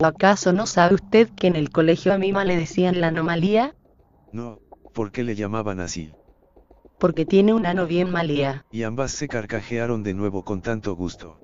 ¿O 0.00 0.06
acaso 0.06 0.52
no 0.52 0.66
sabe 0.66 0.94
usted 0.94 1.28
que 1.30 1.46
en 1.46 1.56
el 1.56 1.70
colegio 1.70 2.12
a 2.12 2.18
Mima 2.18 2.44
le 2.44 2.56
decían 2.56 3.00
la 3.00 3.08
anomalía? 3.08 3.74
No, 4.32 4.58
¿por 4.92 5.12
qué 5.12 5.24
le 5.24 5.34
llamaban 5.34 5.80
así? 5.80 6.12
Porque 6.98 7.24
tiene 7.26 7.54
un 7.54 7.66
ano 7.66 7.86
bien 7.86 8.10
malía. 8.10 8.64
Y 8.70 8.82
ambas 8.84 9.10
se 9.12 9.28
carcajearon 9.28 10.02
de 10.02 10.14
nuevo 10.14 10.44
con 10.44 10.62
tanto 10.62 10.94
gusto. 10.94 11.38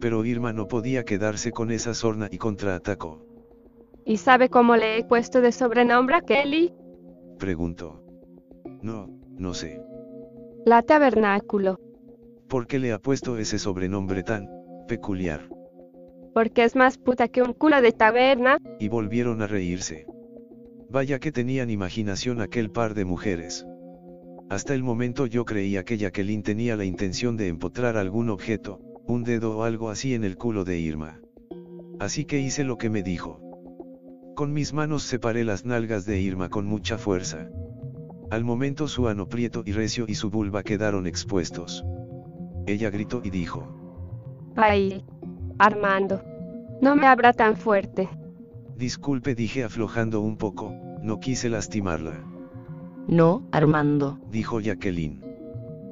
Pero 0.00 0.24
Irma 0.24 0.52
no 0.52 0.68
podía 0.68 1.04
quedarse 1.04 1.52
con 1.52 1.70
esa 1.70 1.94
sorna 1.94 2.28
y 2.30 2.38
contraatacó. 2.38 3.30
¿y 4.04 4.16
sabe 4.16 4.48
cómo 4.48 4.76
le 4.76 4.98
he 4.98 5.04
puesto 5.04 5.40
de 5.40 5.52
sobrenombre 5.52 6.16
a 6.16 6.22
Kelly? 6.22 6.74
Preguntó. 7.38 8.02
No, 8.82 9.08
no 9.38 9.54
sé. 9.54 9.80
La 10.64 10.82
tabernáculo, 10.82 11.78
¿Por 12.50 12.66
qué 12.66 12.78
le 12.78 12.92
ha 12.92 12.98
puesto 12.98 13.38
ese 13.38 13.58
sobrenombre 13.58 14.22
tan 14.22 14.46
peculiar? 14.86 15.48
porque 16.34 16.64
es 16.64 16.76
más 16.76 16.98
puta 16.98 17.28
que 17.28 17.42
un 17.42 17.52
culo 17.52 17.80
de 17.82 17.92
taberna. 17.92 18.58
Y 18.78 18.88
volvieron 18.88 19.42
a 19.42 19.46
reírse. 19.46 20.06
Vaya 20.88 21.18
que 21.18 21.32
tenían 21.32 21.70
imaginación 21.70 22.40
aquel 22.40 22.70
par 22.70 22.94
de 22.94 23.04
mujeres. 23.04 23.66
Hasta 24.48 24.74
el 24.74 24.82
momento 24.82 25.26
yo 25.26 25.44
creía 25.44 25.84
que 25.84 25.96
Jacqueline 25.96 26.42
tenía 26.42 26.76
la 26.76 26.84
intención 26.84 27.36
de 27.36 27.48
empotrar 27.48 27.96
algún 27.96 28.30
objeto, 28.30 28.80
un 29.06 29.22
dedo 29.22 29.58
o 29.58 29.62
algo 29.62 29.90
así 29.90 30.14
en 30.14 30.24
el 30.24 30.36
culo 30.36 30.64
de 30.64 30.78
Irma. 30.78 31.20
Así 32.00 32.24
que 32.24 32.40
hice 32.40 32.64
lo 32.64 32.76
que 32.76 32.90
me 32.90 33.02
dijo. 33.02 33.40
Con 34.34 34.52
mis 34.52 34.72
manos 34.72 35.02
separé 35.02 35.44
las 35.44 35.64
nalgas 35.64 36.06
de 36.06 36.20
Irma 36.20 36.48
con 36.48 36.66
mucha 36.66 36.98
fuerza. 36.98 37.48
Al 38.30 38.44
momento 38.44 38.88
su 38.88 39.08
ano 39.08 39.28
prieto 39.28 39.62
y 39.66 39.72
recio 39.72 40.04
y 40.08 40.14
su 40.14 40.30
vulva 40.30 40.62
quedaron 40.62 41.06
expuestos. 41.06 41.84
Ella 42.66 42.90
gritó 42.90 43.20
y 43.24 43.30
dijo, 43.30 43.66
Ay, 44.56 45.04
Armando, 45.58 46.22
no 46.80 46.96
me 46.96 47.06
abra 47.06 47.32
tan 47.32 47.56
fuerte. 47.56 48.08
disculpe 48.76 49.34
dije 49.34 49.64
aflojando 49.64 50.20
un 50.20 50.36
poco, 50.36 50.72
no 51.02 51.20
quise 51.20 51.48
lastimarla, 51.48 52.24
No, 53.06 53.42
Armando. 53.52 54.18
dijo 54.30 54.60
Jacqueline. 54.60 55.20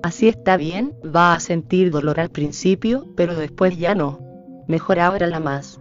Así 0.03 0.29
está 0.29 0.57
bien, 0.57 0.95
va 1.05 1.35
a 1.35 1.41
sentir 1.41 1.91
dolor 1.91 2.21
al 2.21 2.31
principio, 2.31 3.07
pero 3.17 3.35
después 3.35 3.77
ya 3.77 3.95
no. 3.95 4.21
Mejor 4.69 5.01
ábrala 5.01 5.41
más. 5.41 5.81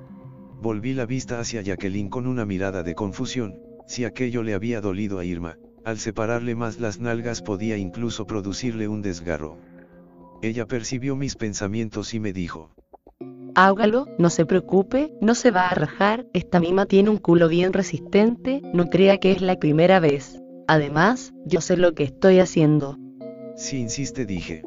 Volví 0.60 0.94
la 0.94 1.06
vista 1.06 1.40
hacia 1.40 1.62
Jacqueline 1.62 2.10
con 2.10 2.26
una 2.26 2.46
mirada 2.46 2.82
de 2.82 2.96
confusión, 2.96 3.60
si 3.86 4.06
aquello 4.06 4.42
le 4.42 4.56
había 4.56 4.82
dolido 4.82 5.20
a 5.20 5.26
Irma, 5.26 5.58
al 5.86 6.00
separarle 6.00 6.56
más 6.56 6.80
las 6.80 7.00
nalgas 7.00 7.42
podía 7.44 7.78
incluso 7.78 8.26
producirle 8.26 8.88
un 8.88 9.02
desgarro. 9.04 9.58
Ella 10.42 10.66
percibió 10.68 11.16
mis 11.16 11.36
pensamientos 11.36 12.14
y 12.14 12.20
me 12.20 12.34
dijo, 12.34 12.72
Hágalo, 13.56 14.06
no 14.20 14.30
se 14.30 14.46
preocupe, 14.46 15.12
no 15.20 15.34
se 15.34 15.50
va 15.50 15.68
a 15.68 15.74
rajar, 15.74 16.28
esta 16.34 16.60
mima 16.60 16.86
tiene 16.86 17.10
un 17.10 17.18
culo 17.18 17.48
bien 17.48 17.74
resistente, 17.74 18.62
no 18.74 18.86
crea 18.88 19.18
que 19.18 19.32
es 19.32 19.42
la 19.42 19.58
primera 19.58 20.00
vez. 20.00 20.40
Además, 20.68 21.34
yo 21.46 21.60
sé 21.60 21.76
lo 21.76 21.94
que 21.94 22.04
estoy 22.04 22.40
haciendo. 22.40 22.98
si 23.56 23.80
insiste 23.80 24.26
dije, 24.26 24.64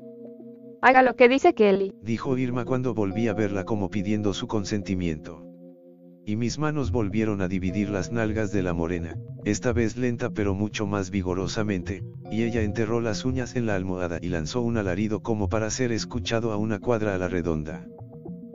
Haga 0.82 1.02
lo 1.02 1.14
que 1.14 1.28
dice 1.28 1.52
Kelly. 1.52 1.92
dijo 2.00 2.36
Irma 2.38 2.64
cuando 2.64 2.94
volví 2.94 3.28
a 3.28 3.34
verla 3.34 3.64
como 3.64 3.90
pidiendo 3.90 4.32
su 4.32 4.46
consentimiento. 4.48 5.49
Y 6.30 6.36
mis 6.36 6.60
manos 6.60 6.92
volvieron 6.92 7.40
a 7.40 7.48
dividir 7.48 7.90
las 7.90 8.12
nalgas 8.12 8.52
de 8.52 8.62
la 8.62 8.72
morena, 8.72 9.16
esta 9.44 9.72
vez 9.72 9.96
lenta 9.96 10.30
pero 10.30 10.54
mucho 10.54 10.86
más 10.86 11.10
vigorosamente, 11.10 12.04
y 12.30 12.44
ella 12.44 12.62
enterró 12.62 13.00
las 13.00 13.24
uñas 13.24 13.56
en 13.56 13.66
la 13.66 13.74
almohada 13.74 14.20
y 14.22 14.28
lanzó 14.28 14.60
un 14.60 14.76
alarido 14.76 15.22
como 15.24 15.48
para 15.48 15.68
ser 15.70 15.90
escuchado 15.90 16.52
a 16.52 16.56
una 16.56 16.78
cuadra 16.78 17.16
a 17.16 17.18
la 17.18 17.26
redonda. 17.26 17.84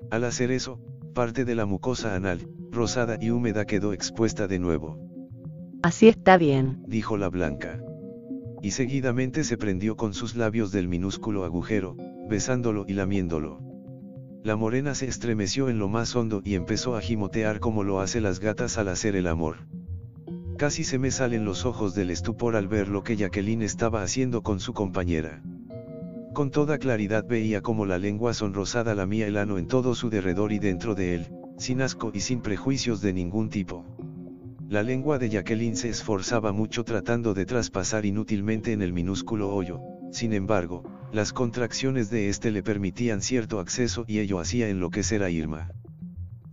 Al 0.10 0.24
hacer 0.24 0.52
eso, 0.52 0.80
parte 1.14 1.44
de 1.44 1.54
la 1.54 1.66
mucosa 1.66 2.16
anal, 2.16 2.48
rosada 2.72 3.18
y 3.20 3.32
húmeda 3.32 3.66
quedó 3.66 3.92
expuesta 3.92 4.48
de 4.48 4.58
nuevo, 4.60 4.98
Así 5.84 6.08
está 6.08 6.38
bien. 6.38 6.82
dijo 6.88 7.18
la 7.18 7.28
blanca. 7.28 7.84
Y 8.62 8.72
seguidamente 8.72 9.44
se 9.44 9.58
prendió 9.58 9.98
con 9.98 10.14
sus 10.14 10.38
labios 10.38 10.72
del 10.72 10.88
minúsculo 10.88 11.44
agujero, 11.44 11.98
besándolo 12.30 12.86
y 12.88 12.94
lamiéndolo. 12.94 13.65
La 14.46 14.56
morena 14.56 14.94
se 14.94 15.08
estremeció 15.08 15.70
en 15.70 15.80
lo 15.80 15.90
más 15.90 16.16
hondo 16.16 16.44
y 16.46 16.54
empezó 16.54 16.96
a 16.96 17.02
gimotear 17.02 17.60
como 17.60 17.84
lo 17.84 18.00
hace 18.00 18.22
las 18.22 18.40
gatas 18.40 18.78
al 18.78 18.90
hacer 18.90 19.16
el 19.16 19.26
amor. 19.26 19.66
Casi 20.56 20.84
se 20.84 21.00
me 21.00 21.10
salen 21.10 21.46
los 21.46 21.66
ojos 21.66 21.96
del 21.96 22.12
estupor 22.12 22.56
al 22.56 22.68
ver 22.68 22.88
lo 22.88 23.02
que 23.02 23.18
Jacqueline 23.18 23.64
estaba 23.64 24.04
haciendo 24.04 24.44
con 24.44 24.60
su 24.60 24.72
compañera. 24.74 25.42
Con 26.36 26.52
toda 26.52 26.78
claridad 26.78 27.26
veía 27.28 27.62
como 27.62 27.88
la 27.88 27.98
lengua 27.98 28.36
sonrosada 28.36 28.94
lamía 28.94 29.26
el 29.26 29.38
ano 29.38 29.58
en 29.58 29.66
todo 29.66 29.96
su 29.96 30.12
derredor 30.12 30.52
y 30.52 30.60
dentro 30.60 30.94
de 30.94 31.16
él, 31.16 31.28
sin 31.58 31.82
asco 31.82 32.12
y 32.14 32.20
sin 32.20 32.42
prejuicios 32.42 33.02
de 33.02 33.14
ningún 33.14 33.50
tipo. 33.50 33.84
La 34.70 34.84
lengua 34.84 35.18
de 35.18 35.30
Jacqueline 35.30 35.76
se 35.76 35.90
esforzaba 35.90 36.52
mucho 36.52 36.84
tratando 36.84 37.34
de 37.34 37.48
traspasar 37.48 38.06
inútilmente 38.06 38.74
en 38.74 38.84
el 38.84 38.94
minúsculo 38.94 39.52
hoyo, 39.52 39.80
sin 40.12 40.34
embargo, 40.34 40.84
las 41.16 41.32
contracciones 41.32 42.10
de 42.10 42.28
éste 42.28 42.52
le 42.52 42.62
permitían 42.62 43.22
cierto 43.22 43.62
acceso 43.62 44.04
y 44.06 44.20
ello 44.20 44.38
hacía 44.38 44.68
enloquecer 44.68 45.24
a 45.24 45.30
Irma. 45.30 45.70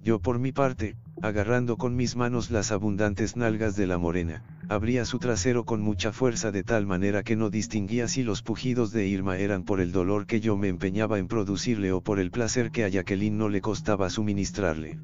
Yo 0.05 0.20
por 0.20 0.38
mi 0.38 0.53
parte, 0.53 0.94
agarrando 1.20 1.77
con 1.77 1.96
mis 1.96 2.14
manos 2.14 2.53
las 2.53 2.70
abundantes 2.70 3.37
nalgas 3.37 3.75
de 3.75 3.88
la 3.88 3.98
morena, 3.98 4.44
abría 4.68 5.05
su 5.05 5.18
trasero 5.18 5.64
con 5.64 5.81
mucha 5.81 6.12
fuerza 6.12 6.53
de 6.53 6.62
tal 6.62 6.87
manera 6.87 7.25
que 7.25 7.35
no 7.35 7.51
distinguía 7.51 8.07
si 8.07 8.22
los 8.22 8.42
pujidos 8.42 8.92
de 8.92 9.09
Irma 9.09 9.37
eran 9.37 9.64
por 9.64 9.81
el 9.81 9.90
dolor 9.90 10.27
que 10.27 10.40
yo 10.40 10.57
me 10.57 10.68
empeñaba 10.68 11.18
en 11.18 11.27
producirle 11.27 11.90
o 11.90 12.01
por 12.01 12.20
el 12.20 12.31
placer 12.31 12.70
que 12.70 12.85
a 12.85 12.88
Jacqueline 12.88 13.37
no 13.37 13.48
le 13.48 13.61
costaba 13.61 14.11
suministrarle. 14.11 15.01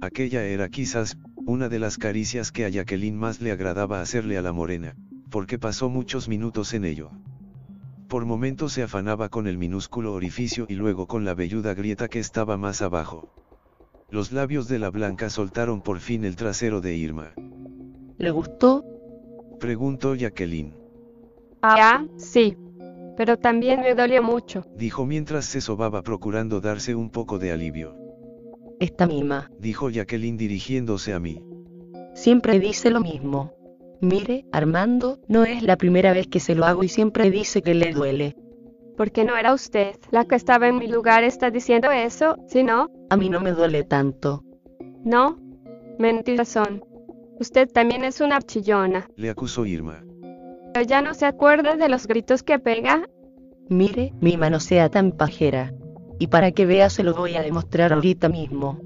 Aquella 0.00 0.42
era 0.42 0.68
quizás, 0.68 1.18
una 1.36 1.68
de 1.68 1.78
las 1.78 1.98
caricias 1.98 2.50
que 2.50 2.64
a 2.64 2.68
Jacqueline 2.68 3.16
más 3.16 3.40
le 3.40 3.52
agradaba 3.52 4.00
hacerle 4.00 4.38
a 4.38 4.42
la 4.42 4.52
morena, 4.52 4.96
porque 5.30 5.56
pasó 5.56 5.88
muchos 5.88 6.28
minutos 6.28 6.74
en 6.74 6.84
ello. 6.84 7.12
Por 8.12 8.26
momentos 8.26 8.74
se 8.74 8.82
afanaba 8.82 9.30
con 9.30 9.46
el 9.46 9.56
minúsculo 9.56 10.12
orificio 10.12 10.66
y 10.68 10.74
luego 10.74 11.06
con 11.06 11.24
la 11.24 11.32
velluda 11.32 11.72
grieta 11.72 12.08
que 12.08 12.18
estaba 12.18 12.58
más 12.58 12.82
abajo. 12.82 13.30
Los 14.10 14.32
labios 14.32 14.68
de 14.68 14.78
la 14.78 14.90
blanca 14.90 15.30
soltaron 15.30 15.80
por 15.80 15.98
fin 15.98 16.26
el 16.26 16.36
trasero 16.36 16.82
de 16.82 16.94
Irma. 16.94 17.32
¿Le 18.18 18.30
gustó? 18.30 18.84
Preguntó 19.58 20.14
Jacqueline, 20.14 20.74
Ah, 21.62 22.04
sí. 22.18 22.54
Pero 23.16 23.38
también 23.38 23.80
me 23.80 23.94
dolió 23.94 24.22
mucho. 24.22 24.66
dijo 24.76 25.06
mientras 25.06 25.46
se 25.46 25.62
sobaba 25.62 26.02
procurando 26.02 26.60
darse 26.60 26.94
un 26.94 27.08
poco 27.08 27.38
de 27.38 27.50
alivio. 27.52 27.96
Esta 28.78 29.06
mima. 29.06 29.50
Dijo 29.58 29.88
Jacqueline 29.88 30.36
dirigiéndose 30.36 31.14
a 31.14 31.18
mí. 31.18 31.42
Siempre 32.12 32.58
dice 32.60 32.90
lo 32.90 33.00
mismo. 33.00 33.54
Mire, 34.02 34.44
Armando, 34.50 35.20
no 35.28 35.44
es 35.44 35.62
la 35.62 35.76
primera 35.76 36.12
vez 36.12 36.26
que 36.26 36.40
se 36.40 36.56
lo 36.56 36.64
hago 36.64 36.82
y 36.82 36.88
siempre 36.88 37.30
dice 37.30 37.62
que 37.62 37.72
le 37.72 37.92
duele. 37.92 38.36
Porque 38.96 39.24
no 39.24 39.36
era 39.36 39.54
usted 39.54 39.94
la 40.10 40.24
que 40.24 40.34
estaba 40.34 40.66
en 40.68 40.76
mi 40.78 40.88
lugar 40.88 41.22
está 41.24 41.50
diciendo 41.50 41.90
eso, 41.90 42.36
si 42.48 42.64
no, 42.64 42.88
A 43.10 43.16
mí 43.16 43.30
no 43.30 43.40
me 43.40 43.52
duele 43.52 43.84
tanto. 43.84 44.42
no. 45.04 45.38
Mentiras 45.98 46.48
son. 46.48 46.82
Usted 47.38 47.68
también 47.68 48.02
es 48.02 48.20
una 48.20 48.40
chillona. 48.40 49.06
Le 49.14 49.30
acusó 49.30 49.66
Irma. 49.66 50.02
Pero 50.72 50.86
ya 50.86 51.00
no 51.02 51.14
se 51.14 51.26
acuerda 51.26 51.76
de 51.76 51.88
los 51.88 52.06
gritos 52.08 52.42
que 52.42 52.58
pega. 52.58 53.06
Mire, 53.68 54.12
mi 54.20 54.36
mano 54.36 54.58
sea 54.58 54.88
tan 54.88 55.12
pajera. 55.12 55.72
Y 56.18 56.26
para 56.28 56.50
que 56.50 56.66
vea 56.66 56.88
se 56.90 57.04
lo 57.04 57.14
voy 57.14 57.36
a 57.36 57.42
demostrar 57.42 57.92
ahorita 57.92 58.28
mismo. 58.30 58.80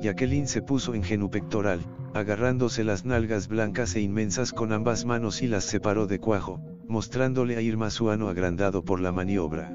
Jacqueline 0.00 0.46
se 0.46 0.62
puso 0.62 0.94
en 0.94 1.02
genupectoral, 1.02 1.80
agarrándose 2.14 2.84
las 2.84 3.04
nalgas 3.04 3.48
blancas 3.48 3.94
e 3.96 4.00
inmensas 4.00 4.52
con 4.52 4.72
ambas 4.72 5.04
manos 5.04 5.42
y 5.42 5.46
las 5.46 5.64
separó 5.64 6.06
de 6.06 6.18
cuajo, 6.18 6.60
mostrándole 6.88 7.56
a 7.56 7.60
Irma 7.60 7.90
su 7.90 8.10
ano 8.10 8.28
agrandado 8.28 8.82
por 8.82 9.00
la 9.00 9.12
maniobra. 9.12 9.72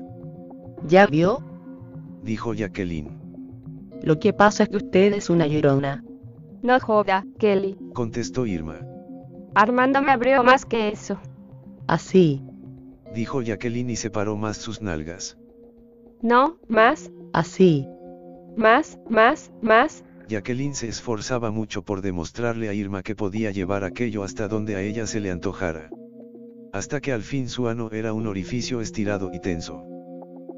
¿Ya 0.87 1.05
vio? 1.05 1.43
Dijo 2.23 2.53
Jacqueline. 2.53 3.19
Lo 4.01 4.19
que 4.19 4.33
pasa 4.33 4.63
es 4.63 4.69
que 4.69 4.77
usted 4.77 5.13
es 5.13 5.29
una 5.29 5.47
llorona. 5.47 6.03
No 6.61 6.79
joda, 6.79 7.25
Kelly. 7.37 7.77
Contestó 7.93 8.45
Irma. 8.45 8.79
Armando 9.53 10.01
me 10.01 10.11
abrió 10.11 10.43
más 10.43 10.65
que 10.65 10.89
eso. 10.89 11.19
Así, 11.87 12.41
Dijo 13.15 13.41
Jacqueline 13.41 13.91
y 13.91 13.95
separó 13.95 14.35
más 14.35 14.57
sus 14.57 14.81
nalgas. 14.81 15.37
No, 16.21 16.57
más, 16.67 17.11
así. 17.31 17.87
más, 18.57 18.99
más, 19.09 19.53
más. 19.61 20.03
Jacqueline 20.27 20.73
se 20.73 20.87
esforzaba 20.87 21.51
mucho 21.51 21.83
por 21.83 22.01
demostrarle 22.01 22.67
a 22.67 22.73
Irma 22.73 23.03
que 23.03 23.15
podía 23.15 23.51
llevar 23.51 23.83
aquello 23.83 24.23
hasta 24.23 24.47
donde 24.47 24.75
a 24.75 24.81
ella 24.81 25.05
se 25.05 25.19
le 25.19 25.29
antojara. 25.29 25.89
Hasta 26.73 26.99
que 26.99 27.11
al 27.11 27.21
fin 27.21 27.47
su 27.47 27.67
ano 27.67 27.89
era 27.91 28.11
un 28.13 28.25
orificio 28.25 28.81
estirado 28.81 29.29
y 29.33 29.39
tenso. 29.39 29.83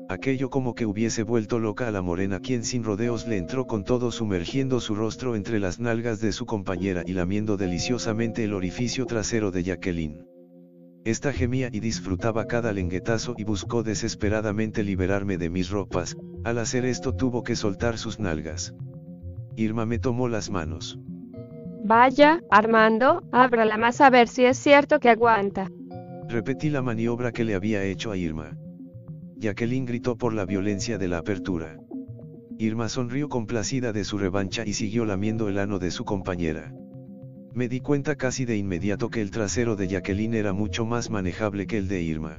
Aquello 0.10 0.50
como 0.50 0.74
que 0.74 0.86
hubiese 0.86 1.24
vuelto 1.24 1.60
loca 1.60 1.86
a 1.90 1.92
la 1.92 2.02
morena 2.02 2.40
quien 2.40 2.64
sin 2.64 2.86
rodeos 2.86 3.28
le 3.28 3.36
entró 3.36 3.68
con 3.68 3.84
todo 3.84 4.10
sumergiendo 4.10 4.80
su 4.80 4.96
rostro 4.96 5.36
entre 5.36 5.60
las 5.60 5.80
nalgas 5.82 6.22
de 6.22 6.32
su 6.32 6.46
compañera 6.46 7.04
y 7.06 7.12
lamiendo 7.12 7.58
deliciosamente 7.58 8.46
el 8.46 8.54
orificio 8.54 9.06
trasero 9.06 9.52
de 9.52 9.64
Jacqueline. 9.64 10.26
Esta 11.04 11.34
gemía 11.34 11.70
y 11.74 11.82
disfrutaba 11.82 12.48
cada 12.48 12.72
lenguetazo 12.72 13.36
y 13.38 13.44
buscó 13.44 13.84
desesperadamente 13.84 14.82
liberarme 14.84 15.38
de 15.38 15.50
mis 15.50 15.70
ropas, 15.70 16.16
al 16.46 16.58
hacer 16.58 16.86
esto 16.86 17.14
tuvo 17.14 17.44
que 17.44 17.58
soltar 17.58 17.98
sus 17.98 18.18
nalgas. 18.18 18.74
Irma 19.58 19.88
me 19.88 19.98
tomó 19.98 20.28
las 20.28 20.52
manos. 20.52 21.00
Vaya, 21.84 22.44
Armando, 22.52 23.24
ábrala 23.32 23.76
más 23.78 24.02
a 24.02 24.12
ver 24.12 24.28
si 24.28 24.46
es 24.46 24.56
cierto 24.56 25.00
que 25.00 25.10
aguanta. 25.10 25.72
Repetí 26.30 26.70
la 26.70 26.84
maniobra 26.84 27.32
que 27.32 27.44
le 27.44 27.56
había 27.56 27.84
hecho 27.84 28.12
a 28.12 28.18
Irma. 28.18 28.56
Jacqueline 29.36 29.86
gritó 29.86 30.16
por 30.16 30.34
la 30.34 30.46
violencia 30.46 31.00
de 31.00 31.08
la 31.08 31.18
apertura. 31.18 31.80
Irma 32.60 32.88
sonrió 32.88 33.30
complacida 33.30 33.94
de 33.94 34.04
su 34.04 34.20
revancha 34.20 34.64
y 34.64 34.74
siguió 34.74 35.06
lamiendo 35.06 35.50
el 35.50 35.58
ano 35.58 35.80
de 35.80 35.90
su 35.90 36.06
compañera. 36.06 36.72
Me 37.56 37.68
di 37.68 37.80
cuenta 37.80 38.16
casi 38.16 38.46
de 38.46 38.58
inmediato 38.58 39.10
que 39.10 39.22
el 39.22 39.32
trasero 39.32 39.76
de 39.76 39.88
Jacqueline 39.88 40.36
era 40.36 40.54
mucho 40.54 40.86
más 40.86 41.10
manejable 41.10 41.66
que 41.66 41.80
el 41.80 41.88
de 41.88 42.04
Irma. 42.04 42.38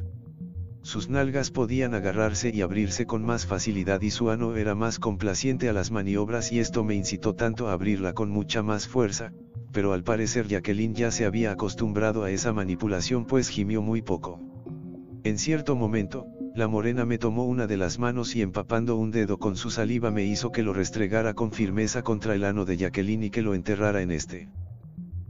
Sus 0.89 1.11
nalgas 1.11 1.51
podían 1.51 1.93
agarrarse 1.93 2.51
y 2.51 2.63
abrirse 2.63 3.05
con 3.05 3.23
más 3.23 3.45
facilidad 3.45 4.01
y 4.01 4.09
su 4.09 4.31
ano 4.31 4.57
era 4.57 4.75
más 4.75 4.99
complaciente 4.99 5.69
a 5.69 5.75
las 5.75 5.91
maniobras 5.91 6.51
y 6.51 6.61
esto 6.61 6.83
me 6.83 6.95
incitó 6.95 7.35
tanto 7.35 7.69
a 7.69 7.75
abrirla 7.75 8.15
con 8.15 8.31
mucha 8.31 8.63
más 8.63 8.89
fuerza, 8.89 9.35
pero 9.71 9.93
al 9.93 10.03
parecer 10.03 10.49
Jacqueline 10.49 10.95
ya 10.95 11.11
se 11.11 11.27
había 11.27 11.51
acostumbrado 11.51 12.25
a 12.25 12.31
esa 12.31 12.55
manipulación 12.55 13.27
pues 13.27 13.51
gimió 13.51 13.83
muy 13.83 14.01
poco. 14.01 14.41
En 15.25 15.37
cierto 15.37 15.77
momento, 15.77 16.27
la 16.55 16.69
morena 16.69 17.05
me 17.05 17.19
tomó 17.19 17.45
una 17.45 17.67
de 17.67 17.77
las 17.77 17.99
manos 17.99 18.35
y 18.35 18.41
empapando 18.41 18.97
un 18.97 19.11
dedo 19.11 19.37
con 19.37 19.57
su 19.57 19.69
saliva 19.69 20.11
me 20.11 20.25
hizo 20.25 20.53
que 20.53 20.63
lo 20.63 20.73
restregara 20.73 21.35
con 21.35 21.53
firmeza 21.53 22.01
contra 22.01 22.35
el 22.35 22.45
ano 22.45 22.65
de 22.65 22.79
Jacqueline 22.79 23.25
y 23.25 23.31
que 23.31 23.43
lo 23.43 23.53
enterrara 23.53 24.01
en 24.01 24.11
este. 24.11 24.49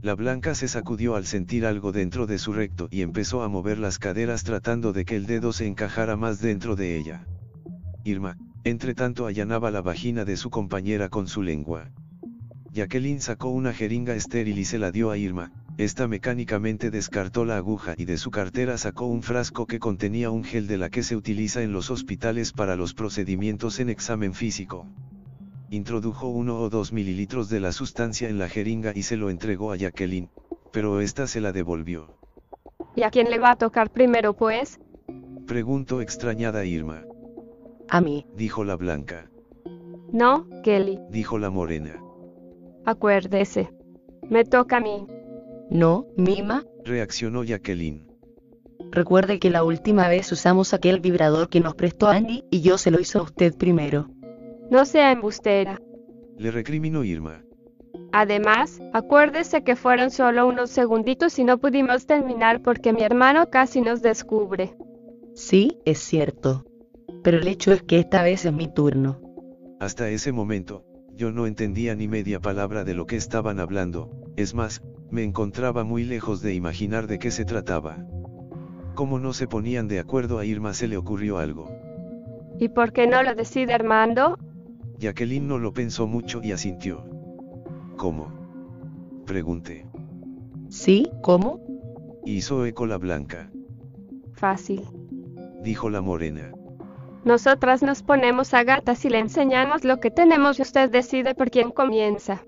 La 0.01 0.15
blanca 0.15 0.55
se 0.55 0.69
sacudió 0.69 1.15
al 1.15 1.25
sentir 1.25 1.65
algo 1.65 1.91
dentro 1.91 2.25
de 2.25 2.37
su 2.37 2.53
recto 2.53 2.87
y 2.89 3.01
empezó 3.01 3.43
a 3.43 3.49
mover 3.49 3.77
las 3.79 3.99
caderas 3.99 4.45
tratando 4.45 4.93
de 4.93 5.03
que 5.03 5.17
el 5.17 5.25
dedo 5.25 5.51
se 5.51 5.67
encajara 5.67 6.15
más 6.15 6.39
dentro 6.39 6.77
de 6.77 6.97
ella. 6.97 7.27
Irma, 8.05 8.37
entre 8.63 8.93
tanto 8.93 9.25
allanaba 9.25 9.71
la 9.71 9.81
vagina 9.81 10.23
de 10.23 10.37
su 10.37 10.49
compañera 10.49 11.09
con 11.09 11.27
su 11.27 11.43
lengua. 11.43 11.91
Jacqueline 12.71 13.19
sacó 13.19 13.49
una 13.49 13.73
jeringa 13.73 14.15
estéril 14.15 14.57
y 14.57 14.63
se 14.63 14.79
la 14.79 14.91
dio 14.91 15.11
a 15.11 15.17
Irma, 15.17 15.51
esta 15.77 16.07
mecánicamente 16.07 16.91
descartó 16.91 17.43
la 17.43 17.57
aguja 17.57 17.93
y 17.97 18.05
de 18.05 18.17
su 18.17 18.31
cartera 18.31 18.77
sacó 18.77 19.05
un 19.05 19.21
frasco 19.21 19.65
que 19.65 19.79
contenía 19.79 20.29
un 20.29 20.45
gel 20.45 20.67
de 20.67 20.77
la 20.77 20.89
que 20.89 21.03
se 21.03 21.17
utiliza 21.17 21.61
en 21.61 21.73
los 21.73 21.91
hospitales 21.91 22.53
para 22.53 22.75
los 22.77 22.93
procedimientos 22.93 23.79
en 23.79 23.89
examen 23.89 24.33
físico. 24.33 24.87
Introdujo 25.71 26.27
uno 26.27 26.59
o 26.59 26.69
dos 26.69 26.91
mililitros 26.91 27.49
de 27.49 27.59
la 27.59 27.71
sustancia 27.71 28.27
en 28.27 28.39
la 28.39 28.49
jeringa 28.49 28.91
y 28.95 29.03
se 29.03 29.17
lo 29.17 29.29
entregó 29.29 29.71
a 29.71 29.75
Jacqueline, 29.77 30.29
pero 30.71 30.99
esta 30.99 31.27
se 31.27 31.41
la 31.41 31.51
devolvió. 31.51 32.07
¿Y 32.95 33.03
a 33.03 33.11
quién 33.11 33.29
le 33.29 33.37
va 33.39 33.51
a 33.51 33.55
tocar 33.55 33.91
primero, 33.91 34.33
pues? 34.33 34.79
Preguntó 35.45 36.01
extrañada 36.01 36.65
Irma. 36.65 37.03
A 37.87 38.01
mí. 38.01 38.25
Dijo 38.35 38.63
la 38.63 38.75
blanca. 38.75 39.29
No, 40.11 40.47
Kelly, 40.63 40.99
Dijo 41.11 41.37
la 41.37 41.49
morena. 41.51 42.01
acuérdese. 42.85 43.69
Me 44.29 44.43
toca 44.45 44.77
a 44.77 44.79
mí. 44.79 45.05
No, 45.69 46.07
Mima. 46.17 46.63
Reaccionó 46.83 47.43
Jacqueline. 47.43 48.07
Recuerde 48.91 49.39
que 49.39 49.51
la 49.51 49.63
última 49.63 50.07
vez 50.07 50.31
usamos 50.31 50.73
aquel 50.73 50.99
vibrador 50.99 51.49
que 51.49 51.59
nos 51.59 51.75
prestó 51.75 52.07
Andy 52.07 52.43
y 52.49 52.61
yo 52.61 52.79
se 52.79 52.89
lo 52.89 52.99
hizo 52.99 53.19
a 53.19 53.23
usted 53.23 53.55
primero. 53.55 54.09
No 54.69 54.85
sea 54.85 55.11
embustera. 55.11 55.81
Le 56.37 56.51
recriminó 56.51 57.03
Irma. 57.03 57.43
Además, 58.11 58.79
acuérdese 58.93 59.63
que 59.63 59.75
fueron 59.75 60.11
solo 60.11 60.47
unos 60.47 60.69
segunditos 60.69 61.37
y 61.39 61.43
no 61.43 61.57
pudimos 61.57 62.05
terminar 62.05 62.61
porque 62.61 62.93
mi 62.93 63.03
hermano 63.03 63.49
casi 63.49 63.81
nos 63.81 64.01
descubre. 64.01 64.75
Sí, 65.35 65.77
es 65.85 65.99
cierto. 65.99 66.65
Pero 67.23 67.37
el 67.37 67.47
hecho 67.47 67.71
es 67.71 67.83
que 67.83 67.99
esta 67.99 68.23
vez 68.23 68.45
es 68.45 68.53
mi 68.53 68.71
turno. 68.71 69.19
Hasta 69.79 70.09
ese 70.09 70.31
momento, 70.31 70.85
yo 71.13 71.31
no 71.31 71.47
entendía 71.47 71.95
ni 71.95 72.07
media 72.07 72.39
palabra 72.39 72.83
de 72.83 72.93
lo 72.93 73.05
que 73.05 73.15
estaban 73.15 73.59
hablando, 73.59 74.09
es 74.35 74.53
más, 74.53 74.81
me 75.11 75.23
encontraba 75.23 75.83
muy 75.83 76.03
lejos 76.03 76.41
de 76.41 76.53
imaginar 76.53 77.07
de 77.07 77.19
qué 77.19 77.31
se 77.31 77.45
trataba. 77.45 77.97
Como 78.95 79.19
no 79.19 79.33
se 79.33 79.47
ponían 79.47 79.87
de 79.87 79.99
acuerdo 79.99 80.39
a 80.39 80.45
Irma 80.45 80.73
se 80.73 80.87
le 80.87 80.97
ocurrió 80.97 81.37
algo. 81.37 81.69
¿Y 82.59 82.69
por 82.69 82.91
qué 82.91 83.07
no 83.07 83.23
lo 83.23 83.35
decide 83.35 83.73
Armando? 83.73 84.37
Jacqueline 84.99 85.47
no 85.47 85.57
lo 85.57 85.73
pensó 85.73 86.07
mucho 86.07 86.41
y 86.43 86.51
asintió. 86.51 87.05
¿Cómo? 87.95 88.31
Pregunté. 89.25 89.87
¿Sí? 90.67 91.09
¿Cómo? 91.21 91.61
Hizo 92.25 92.65
eco 92.65 92.85
la 92.85 92.97
blanca. 92.97 93.49
Fácil. 94.33 94.83
Dijo 95.63 95.89
la 95.89 96.01
morena. 96.01 96.51
Nosotras 97.23 97.81
nos 97.81 98.03
ponemos 98.03 98.53
a 98.53 98.63
gatas 98.63 99.03
y 99.05 99.09
le 99.09 99.19
enseñamos 99.19 99.83
lo 99.83 99.99
que 99.99 100.11
tenemos 100.11 100.59
y 100.59 100.63
usted 100.63 100.89
decide 100.89 101.33
por 101.33 101.49
quién 101.49 101.71
comienza. 101.71 102.43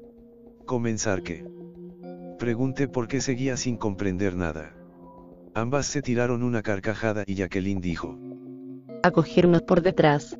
¿Comenzar 0.65 1.23
qué? 1.23 1.45
Pregunté 2.37 2.87
porque 2.87 3.21
seguía 3.21 3.55
sin 3.57 3.77
comprender 3.77 4.35
nada. 4.35 4.75
Ambas 5.53 5.85
se 5.85 6.01
tiraron 6.01 6.43
una 6.43 6.61
carcajada 6.61 7.23
y 7.27 7.35
Jacqueline 7.35 7.81
dijo. 7.81 8.17
A 9.03 9.11
cogernos 9.11 9.61
por 9.63 9.81
detrás. 9.81 10.37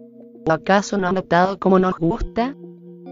¿O 0.47 0.51
acaso 0.51 0.97
no 0.97 1.07
han 1.07 1.15
notado 1.15 1.59
cómo 1.59 1.79
nos 1.79 1.93
gusta? 1.97 2.55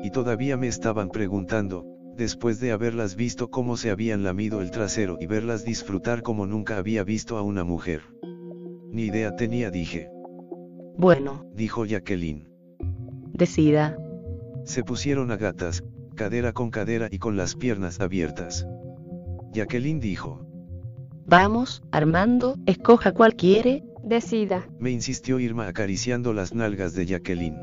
Y 0.03 0.11
todavía 0.11 0.57
me 0.57 0.67
estaban 0.67 1.09
preguntando, 1.09 1.85
después 2.15 2.59
de 2.59 2.71
haberlas 2.71 3.15
visto 3.15 3.49
cómo 3.49 3.77
se 3.77 3.91
habían 3.91 4.23
lamido 4.23 4.61
el 4.61 4.71
trasero 4.71 5.17
y 5.19 5.27
verlas 5.27 5.63
disfrutar 5.65 6.21
como 6.21 6.45
nunca 6.45 6.77
había 6.77 7.03
visto 7.03 7.37
a 7.37 7.41
una 7.41 7.63
mujer. 7.63 8.01
Ni 8.91 9.03
idea 9.03 9.35
tenía, 9.35 9.69
dije. 9.71 10.09
Bueno, 10.97 11.45
Dijo 11.53 11.85
Jacqueline. 11.85 12.49
decida. 13.33 13.97
Se 14.65 14.83
pusieron 14.83 15.31
a 15.31 15.37
gatas, 15.37 15.83
cadera 16.15 16.51
con 16.51 16.71
cadera 16.71 17.07
y 17.09 17.19
con 17.19 17.37
las 17.37 17.55
piernas 17.55 17.99
abiertas. 18.01 18.67
Jacqueline 19.53 19.99
dijo. 19.99 20.45
Vamos, 21.25 21.83
Armando, 21.91 22.55
escoja 22.65 23.13
cuál 23.13 23.35
quiere. 23.35 23.83
Decida. 24.09 24.67
Me 24.79 24.89
insistió 24.89 25.39
Irma 25.39 25.67
acariciando 25.67 26.33
las 26.33 26.55
nalgas 26.55 26.95
de 26.95 27.05
Jacqueline. 27.05 27.57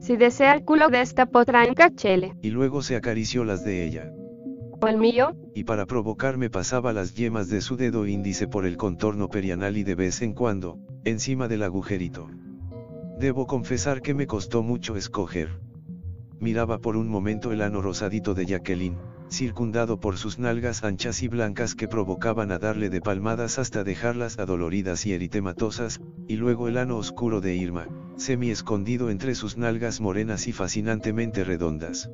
Si 0.00 0.16
desea 0.16 0.54
el 0.54 0.64
culo 0.64 0.90
de 0.90 1.00
esta 1.00 1.24
potranca, 1.24 1.90
chele. 1.94 2.34
Y 2.42 2.50
luego 2.50 2.82
se 2.82 2.94
acarició 2.94 3.42
las 3.42 3.64
de 3.64 3.86
ella. 3.86 4.12
¿O 4.78 4.86
el 4.86 4.98
mío? 4.98 5.34
y 5.54 5.64
para 5.64 5.86
provocarme 5.86 6.50
pasaba 6.50 6.92
las 6.92 7.14
yemas 7.14 7.48
de 7.48 7.60
su 7.60 7.76
dedo 7.76 8.06
índice 8.06 8.48
por 8.48 8.66
el 8.66 8.76
contorno 8.76 9.28
perianal 9.28 9.76
y 9.76 9.84
de 9.84 9.94
vez 9.94 10.22
en 10.22 10.34
cuando, 10.34 10.78
encima 11.04 11.48
del 11.48 11.62
agujerito. 11.62 12.28
Debo 13.18 13.46
confesar 13.46 14.02
que 14.02 14.14
me 14.14 14.26
costó 14.26 14.62
mucho 14.62 14.96
escoger. 14.96 15.60
Miraba 16.40 16.78
por 16.78 16.96
un 16.96 17.08
momento 17.08 17.52
el 17.52 17.62
ano 17.62 17.80
rosadito 17.80 18.34
de 18.34 18.46
Jacqueline, 18.46 18.98
circundado 19.32 19.98
por 19.98 20.18
sus 20.18 20.38
nalgas 20.38 20.84
anchas 20.84 21.22
y 21.22 21.28
blancas 21.28 21.74
que 21.74 21.88
provocaban 21.88 22.52
a 22.52 22.58
darle 22.58 22.90
de 22.90 23.00
palmadas 23.00 23.58
hasta 23.58 23.82
dejarlas 23.82 24.38
adoloridas 24.38 25.06
y 25.06 25.12
eritematosas, 25.12 26.00
y 26.28 26.36
luego 26.36 26.68
el 26.68 26.76
ano 26.76 26.96
oscuro 26.96 27.40
de 27.40 27.56
Irma, 27.56 27.88
semi 28.16 28.50
escondido 28.50 29.10
entre 29.10 29.34
sus 29.34 29.56
nalgas 29.56 30.00
morenas 30.00 30.46
y 30.46 30.52
fascinantemente 30.52 31.44
redondas. 31.44 32.10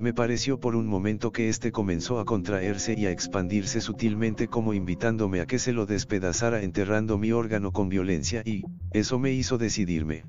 Me 0.00 0.14
pareció 0.14 0.60
por 0.60 0.76
un 0.76 0.86
momento 0.86 1.32
que 1.32 1.48
éste 1.48 1.72
comenzó 1.72 2.20
a 2.20 2.24
contraerse 2.24 2.94
y 2.96 3.06
a 3.06 3.10
expandirse 3.10 3.80
sutilmente 3.80 4.46
como 4.46 4.72
invitándome 4.72 5.40
a 5.40 5.46
que 5.46 5.58
se 5.58 5.72
lo 5.72 5.86
despedazara 5.86 6.62
enterrando 6.62 7.18
mi 7.18 7.32
órgano 7.32 7.72
con 7.72 7.88
violencia 7.88 8.42
y, 8.44 8.62
eso 8.92 9.18
me 9.18 9.32
hizo 9.32 9.58
decidirme. 9.58 10.24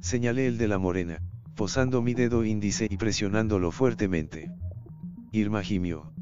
Señalé 0.00 0.46
el 0.46 0.58
de 0.58 0.68
la 0.68 0.76
morena, 0.76 1.22
posando 1.56 2.02
mi 2.02 2.12
dedo 2.12 2.44
índice 2.44 2.86
y 2.90 2.98
presionándolo 2.98 3.70
fuertemente. 3.70 4.50
Irma 5.34 5.62
gimió. 5.62 6.12